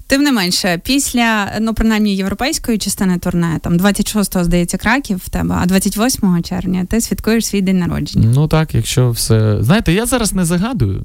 Тим 0.09 0.23
не 0.23 0.33
менше, 0.33 0.81
після 0.85 1.53
ну 1.61 1.75
принаймні 1.75 2.17
європейської 2.17 2.79
частини 2.79 3.19
турне, 3.19 3.59
там 3.63 3.79
26-го, 3.79 4.45
здається, 4.45 4.79
краків 4.79 5.21
в 5.25 5.29
тебе, 5.29 5.57
а 5.63 5.67
28 5.67 6.43
червня 6.43 6.87
ти 6.91 7.01
святкуєш 7.01 7.47
свій 7.47 7.63
день 7.63 7.79
народження. 7.79 8.33
Ну 8.35 8.49
так, 8.49 8.75
якщо 8.75 9.11
все 9.11 9.57
знаєте, 9.61 9.93
я 9.93 10.07
зараз 10.07 10.33
не 10.33 10.45
загадую 10.45 11.05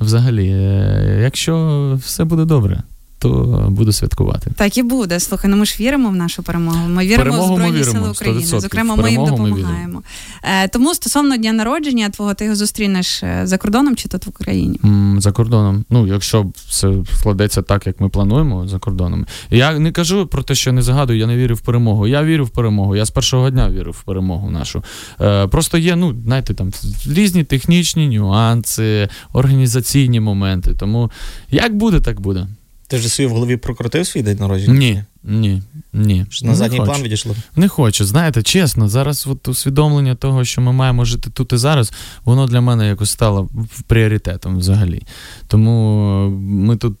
взагалі, 0.00 0.48
е, 0.48 1.20
якщо 1.22 1.98
все 2.04 2.24
буде 2.24 2.44
добре 2.44 2.82
то 3.18 3.66
буду 3.70 3.92
святкувати. 3.92 4.50
Так 4.56 4.78
і 4.78 4.82
буде. 4.82 5.20
Слухай, 5.20 5.50
ну 5.50 5.56
ми 5.56 5.66
ж 5.66 5.76
віримо 5.80 6.08
в 6.08 6.16
нашу 6.16 6.42
перемогу. 6.42 6.88
Ми 6.88 7.06
віримо 7.06 7.24
перемогу 7.24 7.54
в 7.54 7.56
Збройні 7.56 7.84
Сили 7.84 8.10
України. 8.10 8.46
Зокрема, 8.46 8.96
ми 8.96 9.10
їм 9.10 9.24
допомагаємо. 9.24 10.02
Е, 10.42 10.68
тому 10.68 10.94
стосовно 10.94 11.36
дня 11.36 11.52
народження 11.52 12.10
твого, 12.10 12.34
ти 12.34 12.44
його 12.44 12.56
зустрінеш 12.56 13.22
е, 13.22 13.40
за 13.44 13.58
кордоном 13.58 13.96
чи 13.96 14.08
тут 14.08 14.26
в 14.26 14.28
Україні? 14.28 14.80
За 15.18 15.32
кордоном. 15.32 15.84
Ну, 15.90 16.06
якщо 16.06 16.46
все 16.68 16.92
складеться 17.14 17.62
так, 17.62 17.86
як 17.86 18.00
ми 18.00 18.08
плануємо, 18.08 18.68
за 18.68 18.78
кордоном. 18.78 19.26
Я 19.50 19.78
не 19.78 19.92
кажу 19.92 20.26
про 20.26 20.42
те, 20.42 20.54
що 20.54 20.72
не 20.72 20.82
загадую, 20.82 21.18
я 21.18 21.26
не 21.26 21.36
вірю 21.36 21.54
в 21.54 21.60
перемогу. 21.60 22.06
Я 22.06 22.24
вірю 22.24 22.44
в 22.44 22.50
перемогу. 22.50 22.96
Я 22.96 23.04
з 23.04 23.10
першого 23.10 23.50
дня 23.50 23.70
вірю 23.70 23.92
в 23.92 24.02
перемогу 24.02 24.50
нашу. 24.50 24.82
Е, 25.20 25.46
Просто 25.46 25.78
є, 25.78 25.96
ну, 25.96 26.14
знаєте, 26.24 26.54
там 26.54 26.72
різні 27.06 27.44
технічні 27.44 28.08
нюанси, 28.08 29.08
організаційні 29.32 30.20
моменти. 30.20 30.74
Тому 30.78 31.10
як 31.50 31.76
буде, 31.76 32.00
так 32.00 32.20
буде. 32.20 32.46
Ти 32.88 32.98
ж 32.98 33.08
собі 33.08 33.26
в 33.26 33.30
голові 33.30 33.56
прокрутив 33.56 34.06
свій 34.06 34.22
день 34.22 34.38
народження? 34.40 34.78
Ні, 34.78 35.04
ні, 35.24 35.62
ні. 35.92 36.26
Що 36.30 36.46
на 36.46 36.54
задній 36.54 36.76
план 36.76 37.02
відійшло? 37.02 37.34
Не 37.56 37.68
хочу. 37.68 38.04
Знаєте, 38.04 38.42
чесно, 38.42 38.88
зараз 38.88 39.26
от 39.26 39.48
усвідомлення 39.48 40.14
того, 40.14 40.44
що 40.44 40.60
ми 40.60 40.72
маємо 40.72 41.04
жити 41.04 41.30
тут 41.30 41.52
і 41.52 41.56
зараз, 41.56 41.92
воно 42.24 42.46
для 42.46 42.60
мене 42.60 42.88
якось 42.88 43.10
стало 43.10 43.48
пріоритетом 43.86 44.58
взагалі. 44.58 45.02
Тому 45.46 46.28
ми 46.40 46.76
тут 46.76 46.96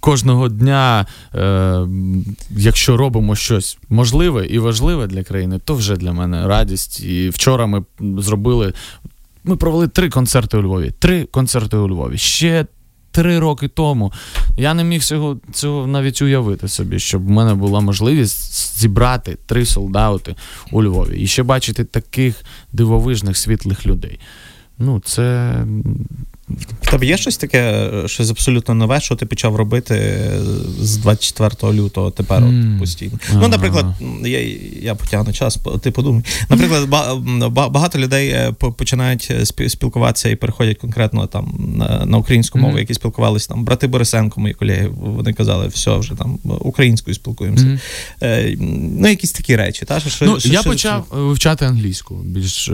кожного 0.00 0.48
дня, 0.48 1.06
е, 1.34 1.86
якщо 2.50 2.96
робимо 2.96 3.36
щось 3.36 3.78
можливе 3.88 4.46
і 4.46 4.58
важливе 4.58 5.06
для 5.06 5.22
країни, 5.22 5.60
то 5.64 5.74
вже 5.74 5.96
для 5.96 6.12
мене 6.12 6.46
радість. 6.46 7.00
І 7.00 7.28
вчора 7.28 7.66
ми 7.66 7.84
зробили. 8.18 8.72
Ми 9.44 9.56
провели 9.56 9.88
три 9.88 10.10
концерти 10.10 10.56
у 10.56 10.62
Львові. 10.62 10.92
Три 10.98 11.24
концерти 11.24 11.76
у 11.76 11.88
Львові. 11.88 12.18
Ще 12.18 12.66
три 13.16 13.38
роки 13.38 13.68
тому 13.68 14.12
я 14.56 14.74
не 14.74 14.84
міг 14.84 15.02
цього 15.02 15.40
цього 15.52 15.86
навіть 15.86 16.22
уявити 16.22 16.68
собі, 16.68 16.98
щоб 16.98 17.26
в 17.26 17.30
мене 17.30 17.54
була 17.54 17.80
можливість 17.80 18.78
зібрати 18.78 19.38
три 19.46 19.66
солдати 19.66 20.34
у 20.72 20.82
Львові 20.82 21.20
і 21.20 21.26
ще 21.26 21.42
бачити 21.42 21.84
таких 21.84 22.44
дивовижних 22.72 23.36
світлих 23.36 23.86
людей. 23.86 24.20
Ну, 24.78 25.00
це 25.04 25.54
в 26.48 26.90
тебе 26.90 27.06
є 27.06 27.16
щось 27.16 27.36
таке, 27.36 27.90
щось 28.06 28.30
абсолютно 28.30 28.74
нове, 28.74 29.00
що 29.00 29.14
ти 29.14 29.26
почав 29.26 29.56
робити 29.56 30.26
з 30.80 30.96
24 30.96 31.72
лютого 31.72 32.10
тепер 32.10 32.42
mm. 32.42 32.74
от 32.74 32.80
постійно. 32.80 33.18
Ага. 33.30 33.38
Ну, 33.42 33.48
наприклад, 33.48 33.86
я 34.24 34.40
я 34.82 34.94
потягну 34.94 35.32
час, 35.32 35.58
ти 35.82 35.90
подумай. 35.90 36.22
Наприклад, 36.48 36.88
багато 37.50 37.98
людей 37.98 38.28
е, 38.28 38.52
починають 38.52 39.28
е, 39.30 39.68
спілкуватися 39.68 40.28
і 40.28 40.36
переходять 40.36 40.78
конкретно 40.78 41.26
там 41.26 41.74
на, 41.76 42.06
на 42.06 42.18
українську 42.18 42.58
мову, 42.58 42.76
mm. 42.76 42.78
які 42.78 42.94
спілкувалися 42.94 43.48
там. 43.48 43.64
Брати 43.64 43.86
Борисенко, 43.86 44.40
мої 44.40 44.54
колеги, 44.54 44.90
вони 45.00 45.32
казали, 45.32 45.66
все, 45.66 45.96
вже 45.96 46.14
там 46.14 46.38
українською 46.44 47.14
спілкуємося. 47.14 47.64
Mm. 47.64 47.80
Е, 48.22 48.56
Ну, 48.98 49.08
якісь 49.08 49.32
такі 49.32 49.56
речі. 49.56 49.84
Та, 49.84 50.00
що, 50.00 50.26
ну, 50.26 50.40
що, 50.40 50.48
Я 50.48 50.60
що, 50.60 50.70
почав 50.70 51.06
вивчати 51.10 51.64
англійську 51.64 52.14
більш 52.24 52.68
е, 52.68 52.72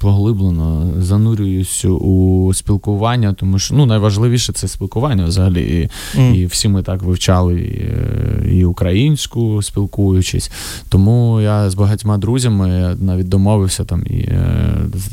поглиблено, 0.00 0.94
занурююсь 0.98 1.84
у 1.84 2.07
у 2.08 2.54
спілкування, 2.54 3.32
тому 3.32 3.58
що 3.58 3.74
ну 3.74 3.86
найважливіше 3.86 4.52
це 4.52 4.68
спілкування 4.68 5.24
взагалі. 5.24 5.88
І 6.14 6.18
mm. 6.18 6.34
і 6.34 6.46
всі 6.46 6.68
ми 6.68 6.82
так 6.82 7.02
вивчали 7.02 7.60
і, 7.60 7.82
е, 7.82 8.48
і 8.52 8.64
українську, 8.64 9.62
спілкуючись. 9.62 10.50
Тому 10.88 11.40
я 11.40 11.70
з 11.70 11.74
багатьма 11.74 12.18
друзями 12.18 12.96
навіть 13.00 13.28
домовився 13.28 13.84
там, 13.84 14.02
і, 14.06 14.14
е, 14.14 14.58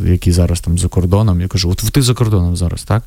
які 0.05 0.31
зараз 0.31 0.59
там 0.59 0.77
за 0.77 0.87
кордоном. 0.87 1.41
Я 1.41 1.47
кажу, 1.47 1.69
от 1.69 1.77
ти 1.77 2.01
за 2.01 2.13
кордоном 2.13 2.55
зараз, 2.55 2.83
так? 2.83 3.03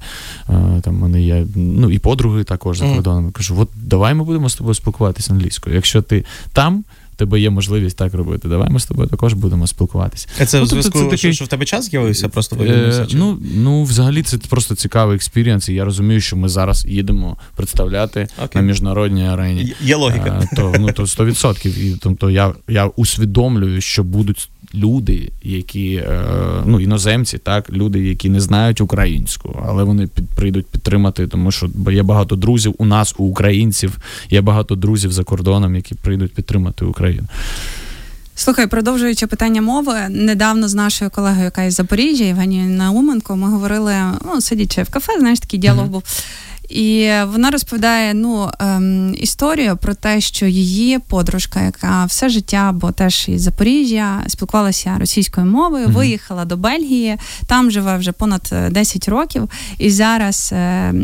Е, 0.48 0.80
там 0.82 0.96
мене 0.98 1.22
є, 1.22 1.46
ну 1.54 1.90
і 1.90 1.98
подруги 1.98 2.44
також 2.44 2.78
за 2.78 2.94
кордоном. 2.94 3.24
Я 3.24 3.30
кажу, 3.30 3.56
от 3.58 3.68
давай 3.74 4.14
ми 4.14 4.24
будемо 4.24 4.48
з 4.48 4.54
тобою 4.54 4.74
спілкуватися 4.74 5.32
англійською. 5.32 5.76
Якщо 5.76 6.02
ти 6.02 6.24
там 6.52 6.84
тебе 7.18 7.40
є 7.40 7.50
можливість 7.50 7.96
так 7.96 8.14
робити. 8.14 8.48
Давай 8.48 8.70
ми 8.70 8.80
з 8.80 8.86
тобою 8.86 9.08
також 9.08 9.34
будемо 9.34 9.66
спілкуватися. 9.66 10.28
Це 10.46 10.58
ну, 10.58 10.64
в 10.64 10.66
зв'язку, 10.66 10.98
тобто, 10.98 11.10
такий... 11.10 11.34
що 11.34 11.44
в 11.44 11.48
тебе 11.48 11.64
час 11.64 11.90
з'явився, 11.90 12.28
просто 12.28 12.56
е, 12.60 13.06
Ну, 13.14 13.38
ну, 13.54 13.82
взагалі, 13.82 14.22
це 14.22 14.38
просто 14.38 14.74
цікавий 14.74 15.16
experience, 15.16 15.68
і 15.68 15.74
я 15.74 15.84
розумію, 15.84 16.20
що 16.20 16.36
ми 16.36 16.48
зараз 16.48 16.86
їдемо 16.86 17.36
представляти 17.56 18.28
okay. 18.44 18.56
на 18.56 18.60
міжнародній 18.60 19.26
арені. 19.26 19.74
Є 19.80 19.96
логіка. 19.96 20.42
А, 20.52 20.56
то, 20.56 20.74
ну, 20.78 20.92
то 20.92 21.02
100%. 21.02 21.78
І, 21.78 21.96
тобто 22.02 22.30
я, 22.30 22.54
я 22.68 22.86
усвідомлюю, 22.86 23.80
що 23.80 24.04
будуть 24.04 24.50
люди, 24.74 25.32
які 25.42 25.94
е, 25.94 26.24
ну 26.66 26.80
іноземці, 26.80 27.38
так 27.38 27.70
люди, 27.70 28.04
які 28.04 28.28
не 28.28 28.40
знають 28.40 28.80
українську, 28.80 29.62
але 29.68 29.84
вони 29.84 30.06
під 30.06 30.28
прийдуть 30.28 30.66
підтримати, 30.66 31.26
тому 31.26 31.50
що 31.50 31.70
є 31.90 32.02
багато 32.02 32.36
друзів 32.36 32.74
у 32.78 32.84
нас, 32.84 33.14
у 33.18 33.24
українців, 33.24 33.98
є 34.30 34.40
багато 34.40 34.74
друзів 34.74 35.12
за 35.12 35.24
кордоном, 35.24 35.76
які 35.76 35.94
прийдуть 35.94 36.34
підтримати 36.34 36.84
Україну. 36.84 37.26
Слухай, 38.34 38.66
продовжуючи 38.66 39.26
питання 39.26 39.62
мови, 39.62 39.94
недавно 40.08 40.68
з 40.68 40.74
нашою 40.74 41.10
колегою, 41.10 41.44
яка 41.44 41.62
із 41.62 41.74
Запоріжжя, 41.74 42.24
Євгенією 42.24 42.70
Науменко, 42.70 43.36
ми 43.36 43.50
говорили, 43.50 43.94
ну, 44.24 44.40
сидячи 44.40 44.82
в 44.82 44.90
кафе, 44.90 45.12
знаєш, 45.18 45.40
такий 45.40 45.58
діалог 45.60 45.86
mm-hmm. 45.86 46.02
І 46.68 47.10
вона 47.26 47.50
розповідає 47.50 48.14
ну 48.14 48.50
ем, 48.58 49.14
історію 49.14 49.76
про 49.76 49.94
те, 49.94 50.20
що 50.20 50.46
її 50.46 50.98
подружка, 50.98 51.62
яка 51.62 52.04
все 52.04 52.28
життя, 52.28 52.72
бо 52.74 52.92
теж 52.92 53.28
із 53.28 53.42
Запоріжжя, 53.42 54.24
спілкувалася 54.26 54.96
російською 54.98 55.46
мовою, 55.46 55.86
mm-hmm. 55.86 55.92
виїхала 55.92 56.44
до 56.44 56.56
Бельгії, 56.56 57.16
там 57.46 57.70
живе 57.70 57.96
вже 57.96 58.12
понад 58.12 58.54
10 58.70 59.08
років, 59.08 59.50
і 59.78 59.90
зараз 59.90 60.50
е, 60.52 60.94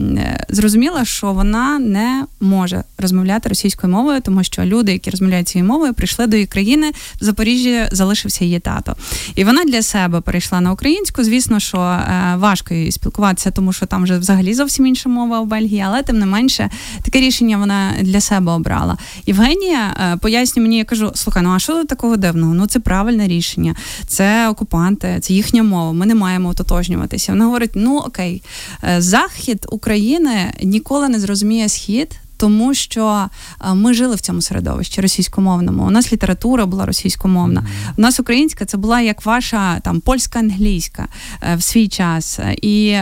зрозуміла, 0.48 1.04
що 1.04 1.32
вона 1.32 1.78
не 1.78 2.24
може 2.40 2.84
розмовляти 2.98 3.48
російською 3.48 3.92
мовою, 3.92 4.20
тому 4.20 4.44
що 4.44 4.64
люди, 4.64 4.92
які 4.92 5.10
розмовляють 5.10 5.48
цією 5.48 5.68
мовою, 5.68 5.94
прийшли 5.94 6.26
до 6.26 6.36
її 6.36 6.46
країни. 6.46 6.92
В 7.20 7.24
Запоріжжі 7.24 7.88
залишився 7.92 8.44
її 8.44 8.60
тато. 8.60 8.96
І 9.34 9.44
вона 9.44 9.64
для 9.64 9.82
себе 9.82 10.20
перейшла 10.20 10.60
на 10.60 10.72
українську. 10.72 11.24
Звісно, 11.24 11.60
що 11.60 11.78
е, 11.78 12.34
важко 12.36 12.74
їй 12.74 12.92
спілкуватися, 12.92 13.50
тому 13.50 13.72
що 13.72 13.86
там 13.86 14.02
вже 14.02 14.18
взагалі 14.18 14.54
зовсім 14.54 14.86
інша 14.86 15.08
мова. 15.08 15.40
Бельгії, 15.54 15.84
але 15.86 16.02
тим 16.02 16.18
не 16.18 16.26
менше 16.26 16.70
таке 17.02 17.20
рішення 17.20 17.58
вона 17.58 17.94
для 18.00 18.20
себе 18.20 18.52
обрала. 18.52 18.98
Євгенія 19.26 19.96
е, 20.12 20.16
пояснює 20.16 20.62
мені, 20.62 20.78
я 20.78 20.84
кажу: 20.84 21.12
слухай, 21.14 21.42
ну 21.42 21.50
а 21.50 21.58
що 21.58 21.84
такого 21.84 22.16
дивного? 22.16 22.54
Ну 22.54 22.66
це 22.66 22.80
правильне 22.80 23.28
рішення, 23.28 23.74
це 24.06 24.48
окупанти, 24.48 25.18
це 25.20 25.34
їхня 25.34 25.62
мова. 25.62 25.92
Ми 25.92 26.06
не 26.06 26.14
маємо 26.14 26.48
ототожнюватися. 26.48 27.32
Вона 27.32 27.44
говорить: 27.44 27.70
ну 27.74 27.98
окей, 27.98 28.42
е, 28.84 29.00
захід 29.00 29.66
України 29.68 30.52
ніколи 30.62 31.08
не 31.08 31.20
зрозуміє 31.20 31.68
схід 31.68 32.20
тому 32.44 32.74
що 32.74 33.26
е, 33.64 33.74
ми 33.74 33.94
жили 33.94 34.16
в 34.16 34.20
цьому 34.20 34.40
середовищі 34.40 35.00
російськомовному. 35.00 35.86
У 35.86 35.90
нас 35.90 36.12
література 36.12 36.66
була 36.66 36.86
російськомовна. 36.86 37.66
У 37.98 38.02
нас 38.02 38.20
українська 38.20 38.64
це 38.64 38.76
була 38.76 39.00
як 39.00 39.26
ваша 39.26 39.80
там 39.80 40.00
польська 40.00 40.38
англійська 40.38 41.08
е, 41.42 41.56
в 41.56 41.62
свій 41.62 41.88
час. 41.88 42.40
І 42.62 42.96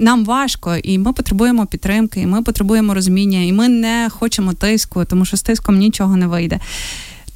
нам 0.00 0.24
важко, 0.24 0.76
і 0.76 0.98
ми 0.98 1.12
потребуємо 1.12 1.66
підтримки, 1.66 2.20
і 2.20 2.26
ми 2.26 2.42
потребуємо 2.42 2.94
розуміння, 2.94 3.40
і 3.40 3.52
ми 3.52 3.68
не 3.68 4.08
хочемо 4.10 4.52
тиску, 4.52 5.04
тому 5.04 5.24
що 5.24 5.36
з 5.36 5.42
тиском 5.42 5.78
нічого 5.78 6.16
не 6.16 6.26
вийде. 6.26 6.60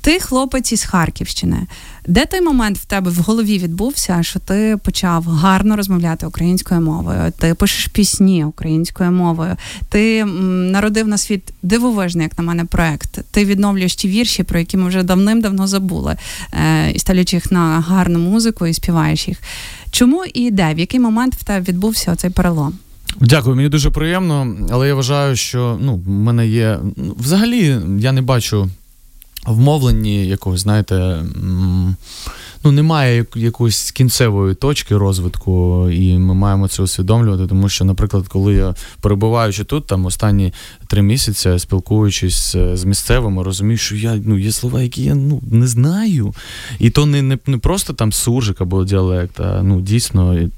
Ти 0.03 0.21
хлопець 0.21 0.73
із 0.73 0.85
Харківщини. 0.85 1.67
Де 2.07 2.27
той 2.27 2.41
момент 2.41 2.79
в 2.79 2.85
тебе 2.85 3.11
в 3.11 3.17
голові 3.17 3.59
відбувся, 3.59 4.23
що 4.23 4.39
ти 4.39 4.79
почав 4.85 5.25
гарно 5.25 5.77
розмовляти 5.77 6.27
українською 6.27 6.81
мовою? 6.81 7.33
Ти 7.39 7.55
пишеш 7.55 7.87
пісні 7.87 8.45
українською 8.45 9.13
мовою, 9.13 9.57
ти 9.89 10.25
народив 10.25 11.09
на 11.09 11.19
світ 11.19 11.53
дивовижний, 11.63 12.25
як 12.25 12.39
на 12.39 12.45
мене, 12.45 12.65
проект. 12.65 13.19
Ти 13.31 13.45
відновлюєш 13.45 13.95
ті 13.97 14.09
вірші, 14.09 14.43
про 14.43 14.59
які 14.59 14.77
ми 14.77 14.89
вже 14.89 15.03
давним-давно 15.03 15.67
забули, 15.67 16.17
е, 16.53 16.91
і 16.91 16.99
ставлячи 16.99 17.37
їх 17.37 17.53
на 17.53 17.81
гарну 17.81 18.19
музику 18.19 18.67
і 18.67 18.75
співаєш 18.75 19.29
їх. 19.29 19.39
Чому 19.91 20.25
і 20.35 20.51
де? 20.51 20.75
В 20.75 20.79
який 20.79 21.01
момент 21.01 21.35
в 21.35 21.45
тебе 21.45 21.65
відбувся 21.69 22.13
оцей 22.13 22.31
перелом? 22.31 22.75
Дякую, 23.21 23.57
мені 23.57 23.69
дуже 23.69 23.91
приємно, 23.91 24.57
але 24.71 24.89
я 24.89 24.95
вважаю, 24.95 25.37
що 25.37 25.79
ну, 25.81 25.97
в 26.07 26.09
мене 26.09 26.49
є. 26.49 26.79
Взагалі, 27.19 27.79
я 27.99 28.13
не 28.13 28.23
бачу 28.23 28.69
вмовленні 29.47 30.27
якогось, 30.27 30.61
знаєте, 30.61 31.25
ну 32.65 32.73
немає 32.73 33.27
якоїсь 33.35 33.91
кінцевої 33.91 34.55
точки 34.55 34.97
розвитку, 34.97 35.89
і 35.91 36.19
ми 36.19 36.35
маємо 36.35 36.69
це 36.69 36.83
усвідомлювати. 36.83 37.47
Тому 37.47 37.69
що, 37.69 37.85
наприклад, 37.85 38.29
коли 38.29 38.55
я 38.55 38.75
перебуваючи 39.01 39.65
тут, 39.65 39.87
там 39.87 40.07
останні 40.07 40.53
три 40.87 41.03
місяці, 41.03 41.59
спілкуючись 41.59 42.57
з 42.75 42.85
місцевими, 42.85 43.43
розумію, 43.43 43.79
що 43.79 43.97
я 43.97 44.21
ну 44.25 44.39
є 44.39 44.53
слова, 44.53 44.83
які 44.83 45.05
я 45.05 45.15
ну 45.15 45.41
не 45.51 45.67
знаю. 45.67 46.35
І 46.79 46.91
то 46.91 47.07
не 47.07 47.23
не, 47.23 47.39
не 47.47 47.59
просто 47.59 47.93
там 47.93 48.13
суржик 48.13 48.61
або 48.61 48.85
діалект, 48.85 49.41
а 49.41 49.63
ну 49.63 49.81
дійсно, 49.81 50.39
і, 50.39 50.51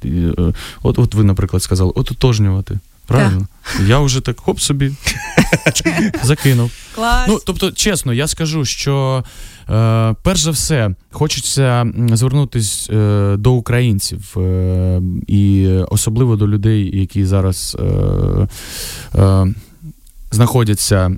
от, 0.82 0.98
от 0.98 1.14
ви, 1.14 1.24
наприклад, 1.24 1.62
сказали, 1.62 1.92
ототожнювати. 1.94 2.78
Правильно? 3.06 3.46
Я 3.86 3.98
вже 3.98 4.20
так 4.20 4.40
хоп 4.40 4.60
собі 4.60 4.92
закинув. 6.22 6.70
Клас. 6.94 7.28
Ну, 7.28 7.40
тобто, 7.46 7.72
чесно, 7.72 8.12
я 8.12 8.26
скажу, 8.26 8.64
що 8.64 9.24
е, 9.70 10.14
перш 10.22 10.40
за 10.40 10.50
все 10.50 10.90
хочеться 11.10 11.86
звернутися 12.12 12.92
е, 12.92 13.36
до 13.36 13.52
українців 13.52 14.34
е, 14.36 15.00
і 15.26 15.68
особливо 15.68 16.36
до 16.36 16.48
людей, 16.48 16.98
які 16.98 17.24
зараз. 17.24 17.76
Е, 17.80 18.48
е 19.14 19.54
знаходяться 20.34 21.10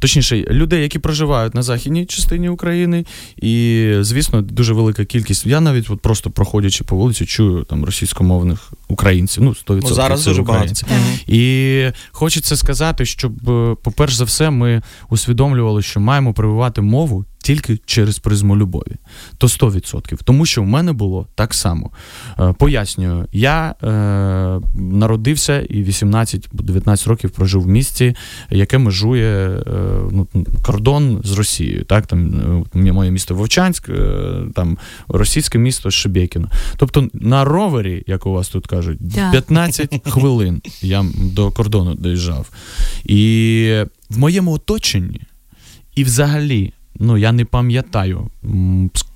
точніше 0.00 0.36
людей, 0.36 0.82
які 0.82 0.98
проживають 0.98 1.54
на 1.54 1.62
західній 1.62 2.06
частині 2.06 2.48
України, 2.48 3.04
і 3.36 3.92
звісно, 4.00 4.42
дуже 4.42 4.72
велика 4.72 5.04
кількість. 5.04 5.46
Я 5.46 5.60
навіть 5.60 5.90
от 5.90 6.00
просто 6.00 6.30
проходячи 6.30 6.84
по 6.84 6.96
вулиці, 6.96 7.26
чую 7.26 7.64
там 7.64 7.84
російськомовних 7.84 8.72
українців. 8.88 9.42
Ну 9.42 9.50
100% 9.50 9.80
ну, 9.82 9.94
зараз 9.94 10.24
дуже 10.24 10.42
багато. 10.42 10.72
І 11.26 11.82
хочеться 12.10 12.56
сказати, 12.56 13.04
щоб, 13.04 13.50
е, 13.50 13.76
по 13.82 13.90
перш 13.90 14.14
за 14.14 14.24
все, 14.24 14.50
ми 14.50 14.82
усвідомлювали, 15.10 15.82
що 15.82 16.00
маємо 16.00 16.34
прививати 16.34 16.80
мову 16.80 17.24
тільки 17.46 17.78
через 17.86 18.18
призму 18.18 18.56
любові, 18.56 18.96
то 19.38 19.46
100%. 19.46 20.18
Тому 20.24 20.46
що 20.46 20.62
в 20.62 20.66
мене 20.66 20.92
було 20.92 21.26
так 21.34 21.54
само. 21.54 21.90
Е, 22.38 22.54
пояснюю, 22.58 23.26
я 23.32 23.74
е, 23.82 23.86
народився 24.74 25.60
і 25.60 25.84
18-19 25.84 27.08
років 27.08 27.30
прожив 27.30 27.62
в 27.62 27.66
місті, 27.66 28.16
яке 28.50 28.78
межує 28.78 29.48
е, 29.48 29.62
ну, 30.10 30.28
кордон 30.62 31.20
з 31.24 31.32
Росією. 31.32 31.84
Так, 31.84 32.06
там 32.06 32.64
е, 32.74 32.92
Моє 32.92 33.10
місто 33.10 33.34
Вовчанськ, 33.34 33.88
е, 33.88 34.22
там 34.54 34.78
російське 35.08 35.58
місто 35.58 35.90
Шебекіно. 35.90 36.50
Тобто 36.76 37.08
на 37.12 37.44
ровері, 37.44 38.04
як 38.06 38.26
у 38.26 38.32
вас 38.32 38.48
тут 38.48 38.66
кажуть, 38.66 38.98
15 39.32 40.00
хвилин 40.08 40.62
я 40.82 41.04
до 41.14 41.50
кордону 41.50 41.94
доїжджав. 41.94 42.50
І 43.04 43.82
в 44.10 44.18
моєму 44.18 44.52
оточенні, 44.52 45.20
і 45.94 46.04
взагалі 46.04 46.72
ну 47.00 47.16
я 47.16 47.32
не 47.32 47.44
пам'ятаю, 47.44 48.30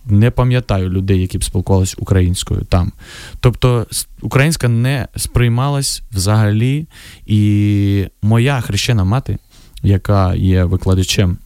не 0.06 0.30
пам'ятаю 0.30 0.88
людей, 0.88 1.20
які 1.20 1.38
б 1.38 1.44
спілкувалися 1.44 1.96
українською 1.98 2.64
там. 2.64 2.92
Тобто 3.40 3.86
українська 4.22 4.68
не 4.68 5.08
сприймалась 5.16 6.02
взагалі. 6.12 6.86
І 7.26 8.06
моя 8.22 8.60
хрещена 8.60 9.04
мати, 9.04 9.38
яка 9.82 10.34
є 10.34 10.64
викладачем 10.64 11.38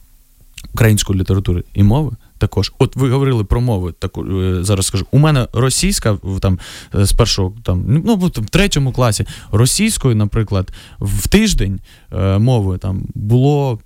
української 0.73 1.19
літератури 1.19 1.63
і 1.73 1.83
мови. 1.83 2.11
Також, 2.37 2.73
от 2.79 2.95
ви 2.95 3.09
говорили 3.09 3.43
про 3.43 3.61
мови. 3.61 3.93
Так 3.99 4.17
е, 4.17 4.57
зараз 4.63 4.85
скажу. 4.85 5.05
У 5.11 5.19
мене 5.19 5.47
російська 5.53 6.17
там 6.41 6.59
з 6.93 7.13
першого 7.13 7.53
там 7.63 7.83
ну 7.87 8.15
в 8.15 8.29
третьому 8.49 8.91
класі 8.91 9.25
російською, 9.51 10.15
наприклад, 10.15 10.71
в 10.99 11.27
тиждень 11.27 11.79
е, 12.11 12.37
мови 12.37 12.77
там 12.77 13.03
було 13.15 13.79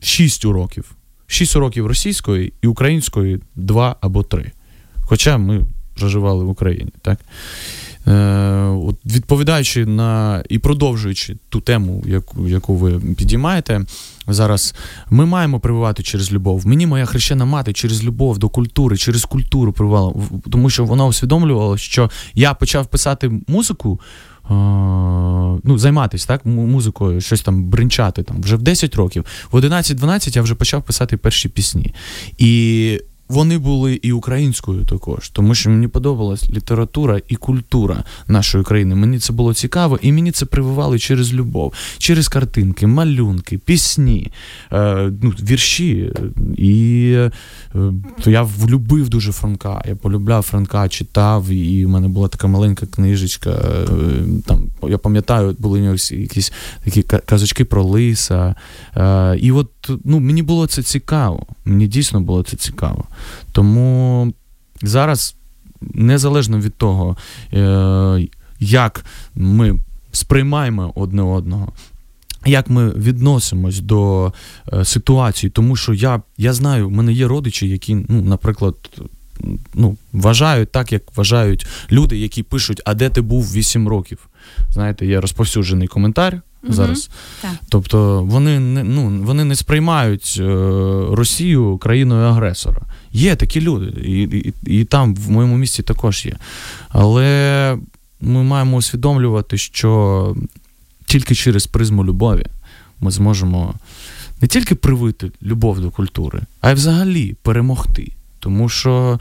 6 0.00 0.44
уроків. 0.44 0.94
6 1.30 1.56
років 1.56 1.86
російської 1.86 2.52
і 2.62 2.66
української 2.66 3.40
2 3.56 3.96
або 4.00 4.22
3. 4.22 4.52
Хоча 5.00 5.38
ми 5.38 5.64
проживали 5.98 6.44
в 6.44 6.48
Україні. 6.48 6.90
так? 7.02 7.18
Е, 8.06 8.12
от 8.86 8.96
Відповідаючи 9.06 9.86
на 9.86 10.42
і 10.48 10.58
продовжуючи 10.58 11.36
ту 11.48 11.60
тему, 11.60 12.04
яку 12.06 12.48
яку 12.48 12.76
ви 12.76 13.00
підіймаєте 13.00 13.84
зараз, 14.26 14.74
ми 15.10 15.26
маємо 15.26 15.60
прививати 15.60 16.02
через 16.02 16.32
любов. 16.32 16.66
Мені 16.66 16.86
моя 16.86 17.06
хрещена 17.06 17.44
мати 17.44 17.72
через 17.72 18.04
любов 18.04 18.38
до 18.38 18.48
культури, 18.48 18.96
через 18.96 19.24
культуру 19.24 19.72
прививала, 19.72 20.14
тому 20.50 20.70
що 20.70 20.84
вона 20.84 21.06
усвідомлювала, 21.06 21.78
що 21.78 22.10
я 22.34 22.54
почав 22.54 22.86
писати 22.86 23.30
музику 23.48 24.00
ну, 24.50 25.78
займатися 25.78 26.26
так, 26.26 26.46
музикою, 26.46 27.20
щось 27.20 27.40
там 27.40 27.64
бринчати 27.64 28.22
там 28.22 28.42
вже 28.42 28.56
в 28.56 28.62
10 28.62 28.94
років. 28.94 29.24
В 29.50 29.56
11-12 29.56 30.36
я 30.36 30.42
вже 30.42 30.54
почав 30.54 30.82
писати 30.82 31.16
перші 31.16 31.48
пісні. 31.48 31.94
І 32.38 33.00
вони 33.28 33.58
були 33.58 33.94
і 34.02 34.12
українською 34.12 34.84
також, 34.84 35.28
тому 35.28 35.54
що 35.54 35.70
мені 35.70 35.88
подобалась 35.88 36.50
література 36.50 37.20
і 37.28 37.36
культура 37.36 38.04
нашої 38.28 38.64
країни. 38.64 38.94
Мені 38.94 39.18
це 39.18 39.32
було 39.32 39.54
цікаво, 39.54 39.98
і 40.02 40.12
мені 40.12 40.32
це 40.32 40.46
прививали 40.46 40.98
через 40.98 41.34
любов, 41.34 41.72
через 41.98 42.28
картинки, 42.28 42.86
малюнки, 42.86 43.58
пісні, 43.58 44.32
е, 44.72 45.12
ну, 45.22 45.30
вірші. 45.30 46.12
І 46.56 47.12
е, 47.16 47.30
то 48.22 48.30
я 48.30 48.42
влюбив 48.42 49.08
дуже 49.08 49.32
Франка. 49.32 49.82
Я 49.88 49.96
полюбляв 49.96 50.42
Франка, 50.42 50.88
читав, 50.88 51.48
і 51.48 51.86
в 51.86 51.88
мене 51.88 52.08
була 52.08 52.28
така 52.28 52.46
маленька 52.46 52.86
книжечка. 52.86 53.50
Е, 53.50 53.86
там 54.46 54.62
я 54.88 54.98
пам'ятаю, 54.98 55.56
були 55.58 55.78
у 55.78 55.82
нього 55.82 55.96
якісь 56.10 56.52
такі 56.84 57.02
казочки 57.02 57.64
про 57.64 57.84
лиса. 57.84 58.54
Е, 58.96 59.36
і 59.40 59.52
от 59.52 59.70
ну, 60.04 60.20
мені 60.20 60.42
було 60.42 60.66
це 60.66 60.82
цікаво. 60.82 61.46
Мені 61.64 61.86
дійсно 61.86 62.20
було 62.20 62.42
це 62.42 62.56
цікаво. 62.56 63.04
Тому 63.52 64.32
зараз, 64.82 65.36
незалежно 65.80 66.58
від 66.58 66.74
того, 66.74 67.16
е, 67.52 68.28
як 68.60 69.04
ми 69.34 69.78
сприймаємо 70.12 70.92
одне 70.94 71.22
одного. 71.22 71.72
Як 72.46 72.70
ми 72.70 72.90
відносимось 72.90 73.80
до 73.80 74.32
е, 74.72 74.84
ситуації, 74.84 75.50
тому 75.50 75.76
що 75.76 75.94
я 75.94 76.22
я 76.38 76.52
знаю, 76.52 76.88
в 76.88 76.90
мене 76.90 77.12
є 77.12 77.28
родичі, 77.28 77.68
які, 77.68 77.94
ну, 77.94 78.22
наприклад, 78.22 78.74
ну, 79.74 79.96
вважають 80.12 80.72
так, 80.72 80.92
як 80.92 81.16
вважають 81.16 81.66
люди, 81.92 82.18
які 82.18 82.42
пишуть, 82.42 82.82
а 82.84 82.94
де 82.94 83.10
ти 83.10 83.20
був 83.20 83.52
8 83.52 83.88
років. 83.88 84.28
Знаєте, 84.70 85.06
є 85.06 85.20
розповсюджений 85.20 85.88
коментар. 85.88 86.42
Зараз. 86.62 87.10
Так. 87.42 87.50
Тобто 87.68 88.24
вони 88.24 88.60
не 88.60 88.82
ну, 88.84 89.22
вони 89.24 89.44
не 89.44 89.56
сприймають 89.56 90.36
е, 90.40 90.44
Росію 91.10 91.78
країною 91.78 92.26
агресора. 92.26 92.82
Є 93.12 93.36
такі 93.36 93.60
люди, 93.60 94.00
і, 94.00 94.22
і, 94.22 94.54
і 94.66 94.84
там 94.84 95.14
в 95.14 95.30
моєму 95.30 95.56
місті 95.56 95.82
також 95.82 96.26
є. 96.26 96.36
Але 96.88 97.78
ми 98.20 98.42
маємо 98.42 98.76
усвідомлювати, 98.76 99.58
що 99.58 100.36
тільки 101.06 101.34
через 101.34 101.66
призму 101.66 102.04
любові 102.04 102.46
ми 103.00 103.10
зможемо 103.10 103.74
не 104.40 104.48
тільки 104.48 104.74
привити 104.74 105.30
любов 105.42 105.80
до 105.80 105.90
культури, 105.90 106.40
а 106.60 106.70
й 106.70 106.74
взагалі 106.74 107.36
перемогти. 107.42 108.12
Тому 108.38 108.68
що 108.68 109.20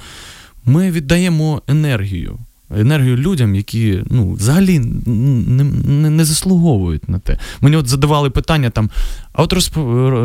ми 0.65 0.91
віддаємо 0.91 1.62
енергію 1.67 2.39
енергію 2.76 3.18
людям, 3.18 3.56
які 3.56 4.04
ну, 4.06 4.34
взагалі 4.34 4.80
не 4.80 5.64
не, 5.64 6.10
не 6.10 6.26
заслуговують 6.26 7.10
на 7.10 7.20
те. 7.20 7.38
Мені 7.62 7.76
от 7.76 7.88
задавали 7.88 8.30
питання 8.30 8.70
там: 8.70 8.90
а 9.34 9.44
от 9.44 9.54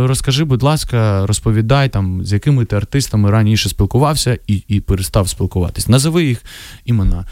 розкажи, 0.09 0.45
будь 0.45 0.63
ласка, 0.63 1.27
розповідай, 1.27 1.89
там, 1.89 2.25
з 2.25 2.33
якими 2.33 2.65
ти 2.65 2.77
артистами 2.77 3.31
раніше 3.31 3.69
спілкувався 3.69 4.39
і 4.47 4.63
і 4.69 4.81
перестав 4.81 5.29
спілкуватись. 5.29 5.89
Назови 5.89 6.25
їх 6.25 6.45
імена. 6.85 7.27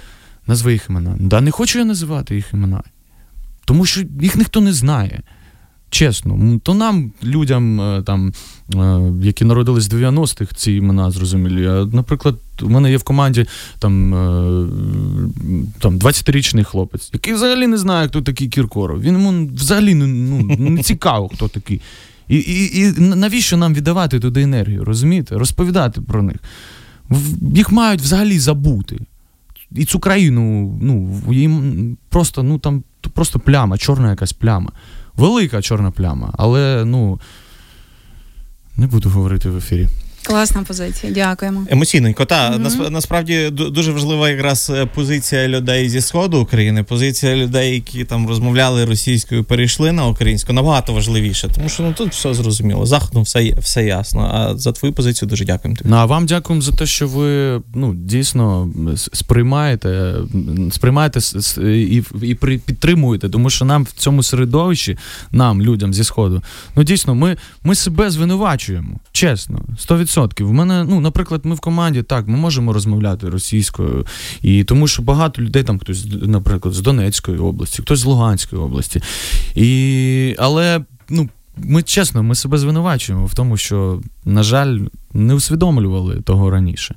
Назви 0.47 0.73
їх 0.73 0.87
імена. 0.89 1.17
Да, 1.21 1.41
не 1.41 1.51
хочу 1.51 1.79
я 1.79 1.85
називати 1.85 2.35
їх 2.35 2.53
імена. 2.53 2.83
Тому 3.65 3.87
що 3.87 4.01
їх 4.21 4.37
ніхто 4.37 4.61
не 4.61 4.73
знає. 4.73 5.23
Чесно, 5.91 6.61
то 6.63 6.75
нам, 6.75 7.13
людям, 7.25 7.81
е, 7.81 8.03
там, 8.03 8.33
е, 8.75 9.13
які 9.23 9.45
народились 9.45 9.89
в 9.89 9.95
90-х, 9.95 10.53
ці 10.57 10.73
імена 10.73 11.11
зрозумілі. 11.11 11.87
Наприклад, 11.93 12.37
у 12.63 12.69
мене 12.69 12.91
є 12.91 12.97
в 12.97 13.03
команді 13.03 13.47
там 13.79 14.15
е, 14.15 14.69
там 15.79 15.99
20-річний 15.99 16.65
хлопець, 16.65 17.11
який 17.13 17.35
взагалі 17.35 17.67
не 17.67 17.79
знає, 17.79 18.09
хто 18.09 18.23
такий 18.23 18.49
Кіркоров. 18.49 19.01
Він 19.01 19.15
йому 19.15 19.51
взагалі 19.55 19.95
ну, 19.95 20.43
не 20.71 20.83
цікаво, 20.83 21.31
хто 21.35 21.49
такий. 21.49 21.81
І, 22.29 22.37
і, 22.37 22.81
і 22.81 22.93
навіщо 23.01 23.57
нам 23.57 23.75
віддавати 23.75 24.21
туди 24.21 24.43
енергію? 24.43 24.85
Розумієте? 24.85 25.39
Розповідати 25.39 26.01
про 26.01 26.23
них. 26.23 26.37
Їх 27.55 27.73
мають 27.73 28.01
взагалі 28.01 28.39
забути. 28.39 28.99
І 29.73 29.85
цю 29.85 29.99
країну, 29.99 30.79
ну, 30.83 31.21
їм 31.33 31.97
просто, 32.09 32.43
ну 32.43 32.59
там 32.59 32.83
просто 33.15 33.39
пляма, 33.39 33.79
чорна 33.79 34.11
якась 34.11 34.33
пляма. 34.33 34.73
Велика 35.21 35.63
чорна 35.63 35.91
пляма. 35.91 36.35
Але, 36.39 36.85
ну, 36.85 37.21
не 38.77 38.87
буду 38.87 39.11
говорити 39.11 39.51
в 39.51 39.57
ефірі. 39.57 39.89
Класна 40.23 40.63
позиція, 40.63 41.13
дякуємо. 41.13 41.67
Емоційненько. 41.71 42.25
Та 42.25 42.53
mm-hmm. 42.53 42.91
насправді 42.91 43.51
дуже 43.51 43.93
важлива 43.93 44.31
якраз 44.31 44.71
е, 44.75 44.87
позиція 44.87 45.49
людей 45.49 45.89
зі 45.89 46.01
сходу 46.01 46.41
України, 46.41 46.83
позиція 46.83 47.37
людей, 47.37 47.75
які 47.75 48.05
там 48.05 48.29
розмовляли 48.29 48.85
російською, 48.85 49.45
перейшли 49.45 49.93
на 49.93 50.07
українську, 50.07 50.53
набагато 50.53 50.93
важливіше, 50.93 51.49
тому 51.55 51.69
що 51.69 51.83
ну 51.83 51.93
тут 51.93 52.13
все 52.13 52.35
зрозуміло. 52.35 52.87
Заходом 52.87 53.23
все 53.23 53.55
все 53.59 53.85
ясно. 53.85 54.31
А 54.35 54.57
за 54.57 54.73
твою 54.73 54.95
позицію 54.95 55.29
дуже 55.29 55.45
дякуємо. 55.45 55.77
тобі. 55.77 55.91
Ну, 55.91 55.97
а 55.97 56.05
вам 56.05 56.27
дякуємо 56.27 56.63
за 56.63 56.73
те, 56.73 56.87
що 56.87 57.09
ви 57.09 57.61
ну 57.75 57.95
дійсно 57.95 58.71
сприймаєте, 59.13 60.15
сприймаєте 60.71 61.21
і 61.63 62.03
і 62.23 62.35
підтримуєте, 62.35 63.29
тому 63.29 63.51
що 63.51 63.65
нам 63.65 63.85
в 63.85 63.93
цьому 63.93 64.23
середовищі, 64.23 64.99
нам, 65.33 65.63
людям 65.63 65.95
зі 65.95 66.05
сходу, 66.05 66.43
ну 66.77 66.85
дійсно, 66.85 67.15
ми, 67.15 67.37
ми 67.65 67.75
себе 67.75 68.11
звинувачуємо. 68.11 69.01
Чесно, 69.13 69.61
100%. 69.89 70.10
100%. 70.17 70.45
В 70.45 70.53
мене, 70.53 70.85
ну, 70.89 71.01
наприклад, 71.01 71.41
ми 71.45 71.55
в 71.55 71.61
команді 71.61 72.03
так, 72.03 72.29
ми 72.29 72.37
можемо 72.37 72.73
розмовляти 72.73 73.29
російською, 73.29 74.07
і 74.43 74.65
тому 74.65 74.89
що 74.89 75.03
багато 75.03 75.43
людей 75.43 75.63
там 75.63 75.79
хтось, 75.79 76.07
наприклад, 76.23 76.75
з 76.75 76.81
Донецької 76.81 77.39
області, 77.39 77.83
хтось 77.83 77.99
з 77.99 78.05
Луганської 78.05 78.63
області. 78.63 79.03
І, 79.55 80.35
Але 80.39 80.81
ну, 81.09 81.29
ми 81.57 81.83
чесно, 81.83 82.23
ми 82.23 82.35
себе 82.35 82.59
звинувачуємо 82.59 83.27
в 83.27 83.35
тому, 83.35 83.57
що, 83.57 84.01
на 84.25 84.43
жаль, 84.43 84.79
не 85.13 85.35
усвідомлювали 85.35 86.21
того 86.21 86.51
раніше. 86.51 86.95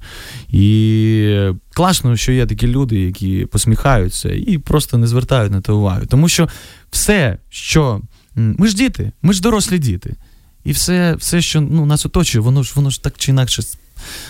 І 0.49 1.49
класно, 1.73 2.15
що 2.15 2.31
є 2.31 2.45
такі 2.45 2.67
люди, 2.67 2.99
які 2.99 3.45
посміхаються 3.45 4.29
і 4.29 4.57
просто 4.57 4.97
не 4.97 5.07
звертають 5.07 5.51
на 5.51 5.61
це 5.61 5.71
увагу. 5.71 6.01
Тому 6.09 6.29
що 6.29 6.49
все, 6.91 7.37
що 7.49 8.01
ми 8.35 8.67
ж 8.67 8.75
діти, 8.75 9.11
ми 9.21 9.33
ж 9.33 9.41
дорослі 9.41 9.79
діти. 9.79 10.15
І 10.63 10.71
все, 10.71 11.15
все, 11.15 11.41
що 11.41 11.61
ну, 11.61 11.85
нас 11.85 12.05
оточує, 12.05 12.41
воно 12.41 12.63
ж 12.63 12.71
воно 12.75 12.89
ж 12.89 13.03
так 13.03 13.13
чи 13.17 13.31
інакше 13.31 13.63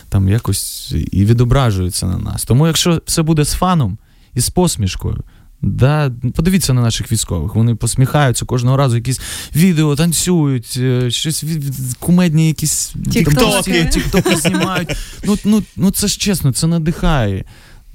там 0.10 0.30
якось 0.30 0.94
і 1.12 1.26
відображується 1.26 2.06
на 2.06 2.18
нас. 2.18 2.44
Тому 2.44 2.68
якщо 2.68 3.02
все 3.06 3.22
буде 3.22 3.46
з 3.46 3.54
фаном 3.54 3.98
і 4.34 4.40
з 4.40 4.50
посмішкою, 4.50 5.24
да, 5.62 6.12
подивіться 6.36 6.74
на 6.74 6.82
наших 6.82 7.12
військових. 7.12 7.56
Вони 7.56 7.76
посміхаються 7.76 8.46
кожного 8.46 8.78
разу, 8.78 8.96
якісь 8.96 9.22
відео 9.56 9.96
танцюють, 9.96 10.78
е, 10.78 11.12
щось 11.12 11.46
кумедні 12.00 12.48
якісь 12.48 12.96
тіктоки 13.12 13.86
тіктоки 13.86 14.36
знімають. 14.36 14.90
Ну, 15.24 15.38
ну, 15.46 15.64
Ну 15.76 15.92
це 15.92 16.08
ж 16.08 16.20
чесно, 16.20 16.52
це 16.52 16.68
надихає. 16.68 17.46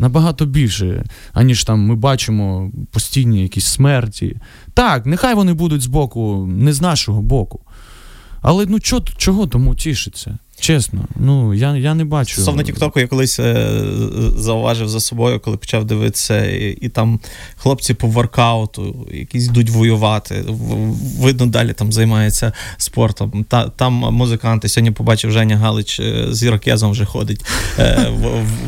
Набагато 0.00 0.46
більше, 0.46 1.04
аніж 1.32 1.64
там 1.64 1.80
ми 1.80 1.94
бачимо 1.94 2.72
постійні 2.90 3.42
якісь 3.42 3.66
смерті. 3.66 4.36
Так, 4.74 5.06
нехай 5.06 5.34
вони 5.34 5.52
будуть 5.52 5.82
з 5.82 5.86
боку, 5.86 6.46
не 6.50 6.72
з 6.72 6.80
нашого 6.80 7.22
боку. 7.22 7.60
Але 8.42 8.66
ну 8.66 8.80
чого, 8.80 9.02
чого 9.16 9.46
тому 9.46 9.74
тішиться? 9.74 10.38
Чесно, 10.60 11.04
ну 11.16 11.54
я 11.54 11.76
я 11.76 11.94
не 11.94 12.04
бачу. 12.04 12.32
Стосовно 12.32 12.62
Тіктоку, 12.62 13.00
я 13.00 13.06
колись 13.06 13.40
е, 13.40 13.70
зауважив 14.36 14.88
за 14.88 15.00
собою, 15.00 15.40
коли 15.40 15.56
почав 15.56 15.84
дивитися, 15.84 16.46
і, 16.46 16.78
і 16.80 16.88
там 16.88 17.20
хлопці 17.56 17.94
по 17.94 18.06
воркауту, 18.06 19.06
якісь 19.12 19.46
йдуть 19.46 19.70
воювати. 19.70 20.44
Видно, 21.18 21.46
далі 21.46 21.72
там 21.72 21.92
займаються 21.92 22.52
спортом. 22.76 23.44
Та, 23.48 23.68
Там 23.68 23.92
музиканти 23.92 24.68
сьогодні 24.68 24.90
побачив 24.90 25.30
Женя 25.30 25.56
Галич 25.56 26.00
е, 26.00 26.26
з 26.30 26.42
ірокезом 26.42 26.90
вже 26.90 27.04
ходить, 27.04 27.44
е, 27.78 28.06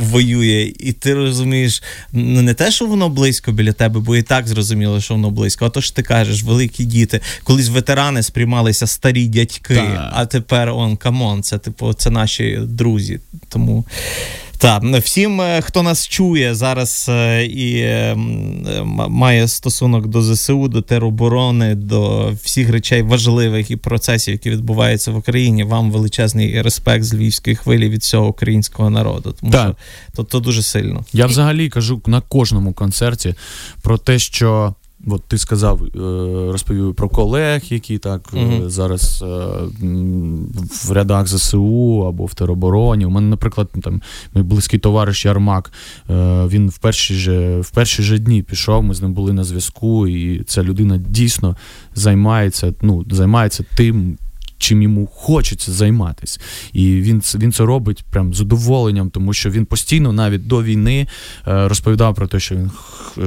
воює. 0.01 0.73
І 0.79 0.93
ти 0.93 1.15
розумієш, 1.15 1.83
ну 2.13 2.43
не 2.43 2.55
те, 2.55 2.71
що 2.71 2.87
воно 2.87 3.09
близько 3.09 3.53
біля 3.53 3.73
тебе, 3.73 4.01
бо 4.01 4.17
і 4.17 4.23
так 4.23 4.49
зрозуміло, 4.49 5.01
що 5.01 5.15
воно 5.15 5.31
близько. 5.31 5.67
А 5.67 5.69
то 5.69 5.81
ж 5.81 5.97
ти 5.97 6.03
кажеш, 6.03 6.43
великі 6.43 6.85
діти, 6.85 7.21
колись 7.45 7.69
ветерани 7.69 8.23
сприймалися 8.23 8.87
старі 8.87 9.27
дядьки, 9.27 9.83
а 10.13 10.27
тепер 10.27 10.69
он 10.69 10.97
come 10.97 11.23
on, 11.23 11.43
це 11.43 11.59
типу 11.59 11.80
типу, 11.81 11.93
це 11.93 12.11
наші 12.11 12.59
друзі. 12.63 13.21
Тому. 13.49 13.85
Так, 14.59 14.83
всім, 14.85 15.41
е, 15.41 15.63
хто 15.63 15.83
нас 15.83 16.09
чує 16.09 16.55
зараз 16.55 17.07
е, 17.09 17.45
і 17.45 17.81
е, 17.81 18.15
має 19.09 19.49
стосунок 19.49 20.07
до 20.07 20.23
ЗСУ, 20.23 20.69
до 20.69 20.83
тероборони, 20.83 21.75
до 21.75 22.33
всіх 22.43 22.71
речей 22.71 23.03
важливих 23.03 23.71
і 23.71 23.77
процесів, 23.77 24.33
які 24.33 24.51
відбуваються 24.51 25.11
в 25.11 25.17
Україні, 25.17 25.65
вам 25.65 25.91
величезний 25.91 26.63
респект 26.63 27.05
з 27.05 27.15
львівської 27.15 27.57
хвилі 27.57 27.89
від 27.89 28.01
всього 28.01 28.29
українського 28.29 28.91
народу. 28.91 29.35
Тому 29.41 29.53
так. 29.53 29.67
що 29.67 29.77
то, 30.17 30.25
то 30.25 30.41
дуже 30.41 30.63
сильно. 30.63 31.05
Я 31.13 31.27
взагалі 31.27 31.69
кажу 31.69 32.03
на 32.07 32.21
кожному 32.21 32.73
концерті 32.73 33.35
про 33.83 33.99
те, 33.99 34.19
що 34.19 34.75
От 35.07 35.23
ти 35.29 35.39
сказав, 35.39 35.83
е, 35.85 35.89
розповів 36.53 36.95
про 36.95 37.09
колег, 37.09 37.63
які 37.69 37.99
так 37.99 38.33
uh 38.33 38.69
зараз 38.69 39.25
е, 39.27 39.27
в 40.85 40.93
рядах 40.93 41.29
ЗСУ 41.29 42.07
або 42.09 42.25
в 42.25 42.35
теробороні. 42.35 43.07
У 43.07 43.11
мене, 43.11 43.27
наприклад, 43.27 43.69
там 43.83 44.03
мій 44.35 44.43
близький 44.43 44.79
товариш 44.79 45.25
Ярмак. 45.25 45.73
Він 46.49 46.69
в 46.69 46.79
перші 46.79 47.15
же 47.15 47.61
в 47.61 47.71
перші 47.71 48.03
же 48.03 48.19
дні 48.19 48.43
пішов. 48.43 48.83
Ми 48.83 48.95
з 48.95 49.03
ним 49.03 49.13
були 49.13 49.33
на 49.33 49.45
зв'язку, 49.45 50.07
і 50.07 50.45
ця 50.45 50.63
людина 50.63 50.97
дійсно 50.97 51.57
займається. 51.95 52.75
Ну, 52.83 53.05
займається 53.11 53.65
тим 53.77 54.19
чим 54.61 54.83
йому 54.83 55.07
хочеться 55.07 55.73
займатися. 55.73 56.41
І 56.73 56.87
він 56.87 57.23
він 57.35 57.53
це 57.53 57.65
робить 57.65 58.05
прям 58.11 58.35
задоволенням, 58.35 59.11
тому 59.11 59.33
що 59.33 59.51
він 59.51 59.65
постійно, 59.65 60.13
навіть 60.13 60.47
до 60.47 60.63
війни, 60.63 61.07
е, 61.47 61.69
розповідав 61.69 62.15
про 62.15 62.27
те, 62.27 62.41
що 62.41 62.55
він 62.55 62.71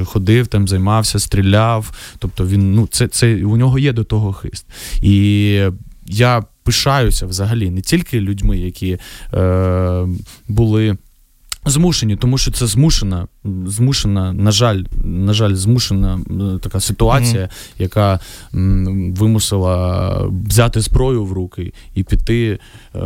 ходив, 0.06 0.48
там 0.48 0.67
займався, 0.67 1.19
стріляв. 1.19 1.91
Тобто 2.19 2.48
він 2.48 2.74
ну 2.74 2.88
це 2.91 3.08
це 3.08 3.46
у 3.46 3.58
нього 3.58 3.80
є 3.80 3.93
до 3.93 4.04
того 4.04 4.34
хист. 4.34 4.65
І 5.02 5.60
я 6.06 6.43
пишаюся 6.63 7.26
взагалі 7.26 7.69
не 7.69 7.82
тільки 7.82 8.22
людьми, 8.22 8.58
які 8.58 8.98
е, 9.34 10.08
були. 10.48 10.98
Змушені, 11.65 12.15
тому 12.15 12.38
що 12.38 12.52
це 12.52 12.67
змушена, 12.67 13.28
змушена, 13.65 14.34
на 14.34 14.52
жаль, 14.52 14.84
на 15.04 15.34
жаль, 15.34 15.54
змушена 15.54 16.19
така 16.62 16.80
ситуація, 16.80 17.43
mm-hmm. 17.43 17.82
яка 17.82 18.19
м, 18.54 19.13
вимусила 19.13 20.17
взяти 20.47 20.82
зброю 20.82 21.26
в 21.26 21.32
руки 21.32 21.73
і 21.95 22.04
піти 22.04 22.60
е, 22.95 22.99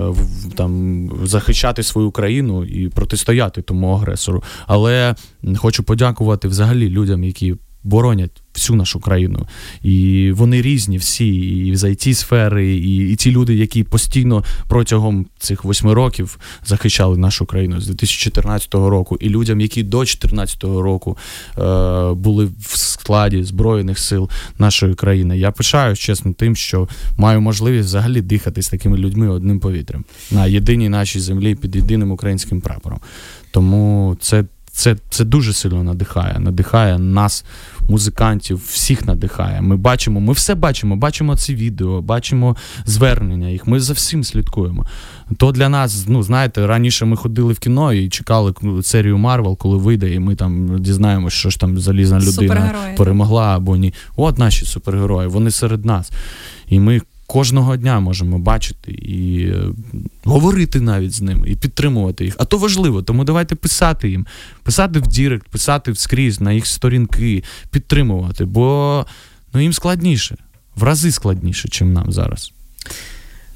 там 0.55 1.09
захищати 1.23 1.83
свою 1.83 2.11
країну 2.11 2.65
і 2.65 2.89
протистояти 2.89 3.61
тому 3.61 3.91
агресору. 3.91 4.43
Але 4.67 5.15
хочу 5.57 5.83
подякувати 5.83 6.47
взагалі 6.47 6.89
людям, 6.89 7.23
які 7.23 7.55
боронять 7.87 8.41
всю 8.53 8.77
нашу 8.77 8.99
країну. 8.99 9.47
І 9.83 10.31
вони 10.31 10.61
різні, 10.61 10.97
всі, 10.97 11.27
і 11.67 11.75
з 11.75 11.83
it 11.83 12.13
сфери, 12.13 12.75
і 12.75 13.11
і 13.11 13.15
ті 13.15 13.31
люди, 13.31 13.55
які 13.55 13.83
постійно 13.83 14.43
протягом 14.67 15.25
цих 15.39 15.63
восьми 15.63 15.93
років 15.93 16.39
захищали 16.65 17.17
нашу 17.17 17.45
країну 17.45 17.81
з 17.81 17.87
2014 17.87 18.73
року, 18.73 19.17
і 19.19 19.29
людям, 19.29 19.61
які 19.61 19.83
до 19.83 19.97
2014 19.97 20.63
року 20.63 21.17
е, 21.57 22.13
були 22.13 22.45
в 22.45 22.77
складі 22.77 23.43
Збройних 23.43 23.99
сил 23.99 24.29
нашої 24.59 24.93
країни. 24.93 25.37
Я 25.37 25.51
пишаюсь 25.51 25.99
чесно 25.99 26.33
тим, 26.33 26.55
що 26.55 26.87
маю 27.17 27.41
можливість 27.41 27.87
взагалі 27.87 28.21
дихати 28.21 28.61
з 28.61 28.69
такими 28.69 28.97
людьми 28.97 29.29
одним 29.29 29.59
повітрям 29.59 30.05
на 30.31 30.45
єдиній 30.45 30.89
нашій 30.89 31.19
землі 31.19 31.55
під 31.55 31.75
єдиним 31.75 32.11
українським 32.11 32.61
прапором. 32.61 32.99
Тому 33.51 34.17
це 34.21 34.43
це 34.77 34.95
це 35.09 35.25
дуже 35.25 35.53
сильно 35.53 35.83
надихає. 35.83 36.39
Надихає 36.39 36.99
нас, 36.99 37.45
музикантів, 37.89 38.61
всіх 38.67 39.05
надихає. 39.05 39.61
Ми 39.61 39.77
бачимо, 39.77 40.19
ми 40.19 40.33
все 40.33 40.55
бачимо, 40.55 40.95
бачимо 40.95 41.35
ці 41.35 41.55
відео, 41.55 42.01
бачимо 42.01 42.55
звернення 42.85 43.47
їх. 43.47 43.67
Ми 43.67 43.79
за 43.79 43.93
всім 43.93 44.23
слідкуємо. 44.23 44.85
То 45.37 45.51
для 45.51 45.69
нас, 45.69 46.05
ну 46.07 46.23
знаєте, 46.23 46.67
раніше 46.67 47.05
ми 47.05 47.15
ходили 47.15 47.53
в 47.53 47.59
кіно 47.59 47.93
і 47.93 48.09
чекали 48.09 48.53
серію 48.83 49.17
Марвел, 49.17 49.57
коли 49.57 49.77
вийде, 49.77 50.13
і 50.13 50.19
ми 50.19 50.35
там 50.35 50.79
дізнаємося, 50.79 51.37
що 51.37 51.49
ж 51.49 51.59
там 51.59 51.79
залізна 51.79 52.19
людина 52.19 52.73
перемогла 52.97 53.55
або 53.55 53.77
ні. 53.77 53.93
От 54.15 54.37
наші 54.37 54.65
супергерої, 54.65 55.27
вони 55.27 55.51
серед 55.51 55.85
нас. 55.85 56.11
І 56.69 56.79
ми 56.79 57.01
кожного 57.27 57.77
дня 57.77 57.99
можемо 57.99 58.39
бачити 58.39 58.91
і 58.91 59.41
е, 59.41 59.63
говорити 60.23 60.81
навіть 60.81 61.11
з 61.11 61.21
ними, 61.21 61.49
і 61.49 61.55
підтримувати 61.55 62.25
їх. 62.25 62.35
А 62.39 62.45
то 62.45 62.57
важливо, 62.57 63.01
тому 63.01 63.23
давайте 63.23 63.55
писати 63.55 64.09
їм, 64.09 64.27
писати 64.63 64.99
в 64.99 65.07
Direct, 65.07 65.47
писати 65.47 65.91
вскрізь 65.91 66.41
на 66.41 66.53
їх 66.53 66.67
сторінки, 66.67 67.43
підтримувати, 67.71 68.45
бо 68.45 69.05
ну, 69.53 69.61
їм 69.61 69.73
складніше, 69.73 70.37
в 70.75 70.83
рази 70.83 71.11
складніше, 71.11 71.85
ніж 71.85 71.93
нам 71.93 72.11
зараз. 72.11 72.53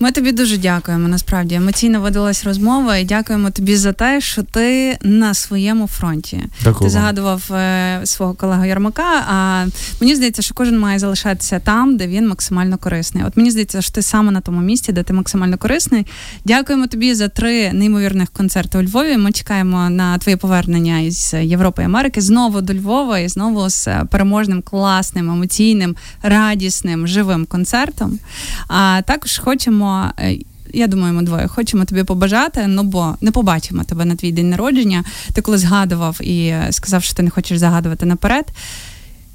Ми 0.02 0.12
тобі 0.12 0.32
дуже 0.32 0.58
дякуємо. 0.58 1.08
Насправді 1.08 1.56
емоційно 1.56 2.02
водилась 2.02 2.44
розмова, 2.44 2.98
і 2.98 3.06
дякуємо 3.06 3.50
тобі 3.50 3.76
за 3.76 3.94
те, 3.94 4.22
що 4.22 4.44
ти 4.44 4.98
на 5.02 5.34
своєму 5.34 5.88
фронті. 5.88 6.44
Дякую 6.64 6.90
ти 6.90 6.90
згадував 6.90 7.54
е, 7.54 8.02
свого 8.04 8.34
колегу 8.34 8.66
Ярмака. 8.66 9.24
А 9.28 9.66
мені 10.02 10.16
здається, 10.16 10.42
що 10.42 10.54
кожен 10.54 10.80
має 10.80 11.00
залишатися 11.00 11.60
там, 11.60 11.98
де 11.98 12.08
він 12.08 12.28
максимально 12.28 12.78
корисний. 12.78 13.24
От 13.28 13.38
мені 13.38 13.52
здається, 13.52 13.82
що 13.82 13.92
ти 13.92 14.02
саме 14.02 14.32
на 14.32 14.42
тому 14.42 14.62
місці, 14.62 14.92
де 14.92 15.04
ти 15.04 15.14
максимально 15.14 15.58
корисний. 15.58 16.08
Дякуємо 16.46 16.88
тобі 16.88 17.14
за 17.14 17.28
три 17.28 17.74
неймовірних 17.74 18.30
концерти 18.30 18.78
у 18.78 18.84
Львові. 18.84 19.18
Ми 19.18 19.32
чекаємо 19.32 19.90
на 19.90 20.18
твоє 20.18 20.38
повернення 20.38 21.00
із 21.00 21.34
Європи 21.34 21.82
і 21.82 21.86
Америки 21.86 22.22
знову 22.22 22.62
до 22.62 22.74
Львова 22.74 23.20
і 23.20 23.28
знову 23.28 23.70
з 23.70 23.88
переможним, 24.12 24.62
класним, 24.62 25.30
емоційним, 25.30 25.96
радісним, 26.24 27.08
живим 27.08 27.46
концертом. 27.46 28.20
А 28.68 29.02
також 29.06 29.38
хочемо. 29.38 29.91
Е, 30.20 30.38
Я 30.74 30.88
думаю, 30.88 31.14
ми 31.14 31.24
двоє 31.24 31.48
хочемо 31.48 31.86
тобі 31.86 32.04
побажати, 32.04 32.68
ну 32.68 32.84
бо 32.84 33.16
не 33.22 33.32
побачимо 33.32 33.84
тебе 33.84 34.06
на 34.06 34.16
твій 34.16 34.32
день 34.32 34.50
народження. 34.50 35.04
Ти 35.34 35.42
коли 35.42 35.58
згадував 35.58 36.18
і 36.22 36.46
е, 36.48 36.68
сказав, 36.72 37.04
що 37.04 37.14
ти 37.14 37.24
не 37.24 37.30
хочеш 37.30 37.58
загадувати 37.58 38.06
наперед. 38.06 38.46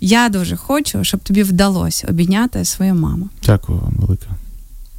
Я 0.00 0.28
дуже 0.28 0.56
хочу, 0.56 1.04
щоб 1.04 1.20
тобі 1.20 1.42
вдалося 1.42 2.06
обійняти 2.10 2.64
свою 2.64 2.94
маму. 2.94 3.28
Дякую 3.46 3.78
вам 3.78 3.94
велике. 3.98 4.26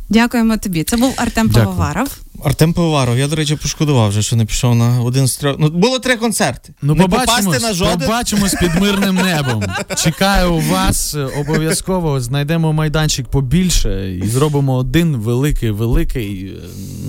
Дякуємо 0.09 0.57
тобі. 0.57 0.83
Це 0.83 0.97
був 0.97 1.13
Артем 1.17 1.47
Дякую. 1.47 1.65
Пивоваров. 1.65 2.17
Артем 2.43 2.73
Пивоваров, 2.73 3.17
я, 3.17 3.27
до 3.27 3.35
речі, 3.35 3.55
пошкодував 3.55 4.09
вже, 4.09 4.21
що 4.21 4.35
не 4.35 4.45
пішов 4.45 4.75
на 4.75 5.01
один 5.01 5.27
з 5.27 5.37
трьох. 5.37 5.55
Ну, 5.59 5.69
було 5.69 5.99
три 5.99 6.15
концерти. 6.15 6.73
Ну, 6.81 6.95
не 6.95 7.03
побачимось, 7.03 7.45
попасти 7.45 7.67
на 7.67 7.73
жоден. 7.73 7.99
побачимось 7.99 8.53
під 8.53 8.75
мирним 8.75 9.15
небом. 9.15 9.63
Чекаю 9.97 10.55
вас 10.57 11.15
обов'язково. 11.39 12.21
Знайдемо 12.21 12.73
майданчик 12.73 13.27
побільше 13.27 14.17
і 14.23 14.27
зробимо 14.27 14.75
один 14.75 15.15
великий, 15.15 15.71
великий 15.71 16.45
е, 16.45 16.51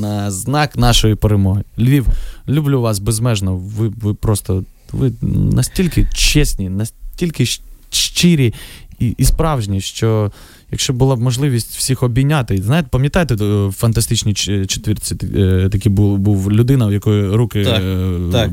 на 0.01 0.31
знак 0.31 0.77
нашої 0.77 1.15
перемоги. 1.15 1.65
Львів, 1.79 2.07
люблю 2.49 2.81
вас 2.81 2.99
безмежно. 2.99 3.57
Ви, 3.57 3.89
ви 3.89 4.15
просто 4.15 4.65
ви 4.93 5.13
настільки 5.53 6.09
чесні, 6.15 6.69
настільки 6.69 7.47
щирі 7.91 8.55
і, 8.99 9.15
і 9.19 9.25
справжні, 9.25 9.81
що. 9.81 10.33
Якщо 10.71 10.93
була 10.93 11.17
б 11.17 11.21
можливість 11.21 11.77
всіх 11.77 12.03
обійняти, 12.03 12.63
знаєте, 12.63 12.89
пам'ятаєте 12.91 13.35
е, 13.35 13.67
в 13.67 13.73
фантастичній 13.73 14.35
четвірці 14.35 15.15
такі 15.15 15.69
такий 15.71 15.93
був, 15.93 16.19
був 16.19 16.53
людина, 16.53 16.87
в 16.87 16.93
якої 16.93 17.29
руки 17.37 17.65
Так, 17.65 17.83
е, 17.83 18.19
так. 18.33 18.51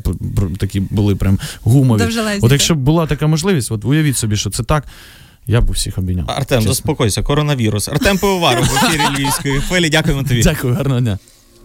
такі 0.57 0.79
були 0.79 1.15
прям 1.15 1.39
гумові. 1.61 2.03
От 2.41 2.51
якщо 2.51 2.75
б 2.75 2.77
була 2.77 3.07
така 3.07 3.27
можливість, 3.27 3.71
от 3.71 3.85
уявіть 3.85 4.17
собі, 4.17 4.35
що 4.35 4.49
це 4.49 4.63
так, 4.63 4.83
я 5.47 5.61
б 5.61 5.69
усіх 5.69 5.97
обійняв. 5.97 6.25
Артем, 6.31 6.59
Чесно. 6.59 6.73
заспокойся, 6.73 7.23
коронавірус. 7.23 7.89
Артем 7.89 8.17
Пивоваров 8.17 8.63
в 8.63 8.85
ефірі 8.85 9.01
Львівської 9.17 9.59
хвилі. 9.59 9.89
Дякуємо 9.89 10.23
тобі. 10.23 10.41
Дякую, 10.41 10.73
гарного 10.73 10.99
дня. 11.01 11.19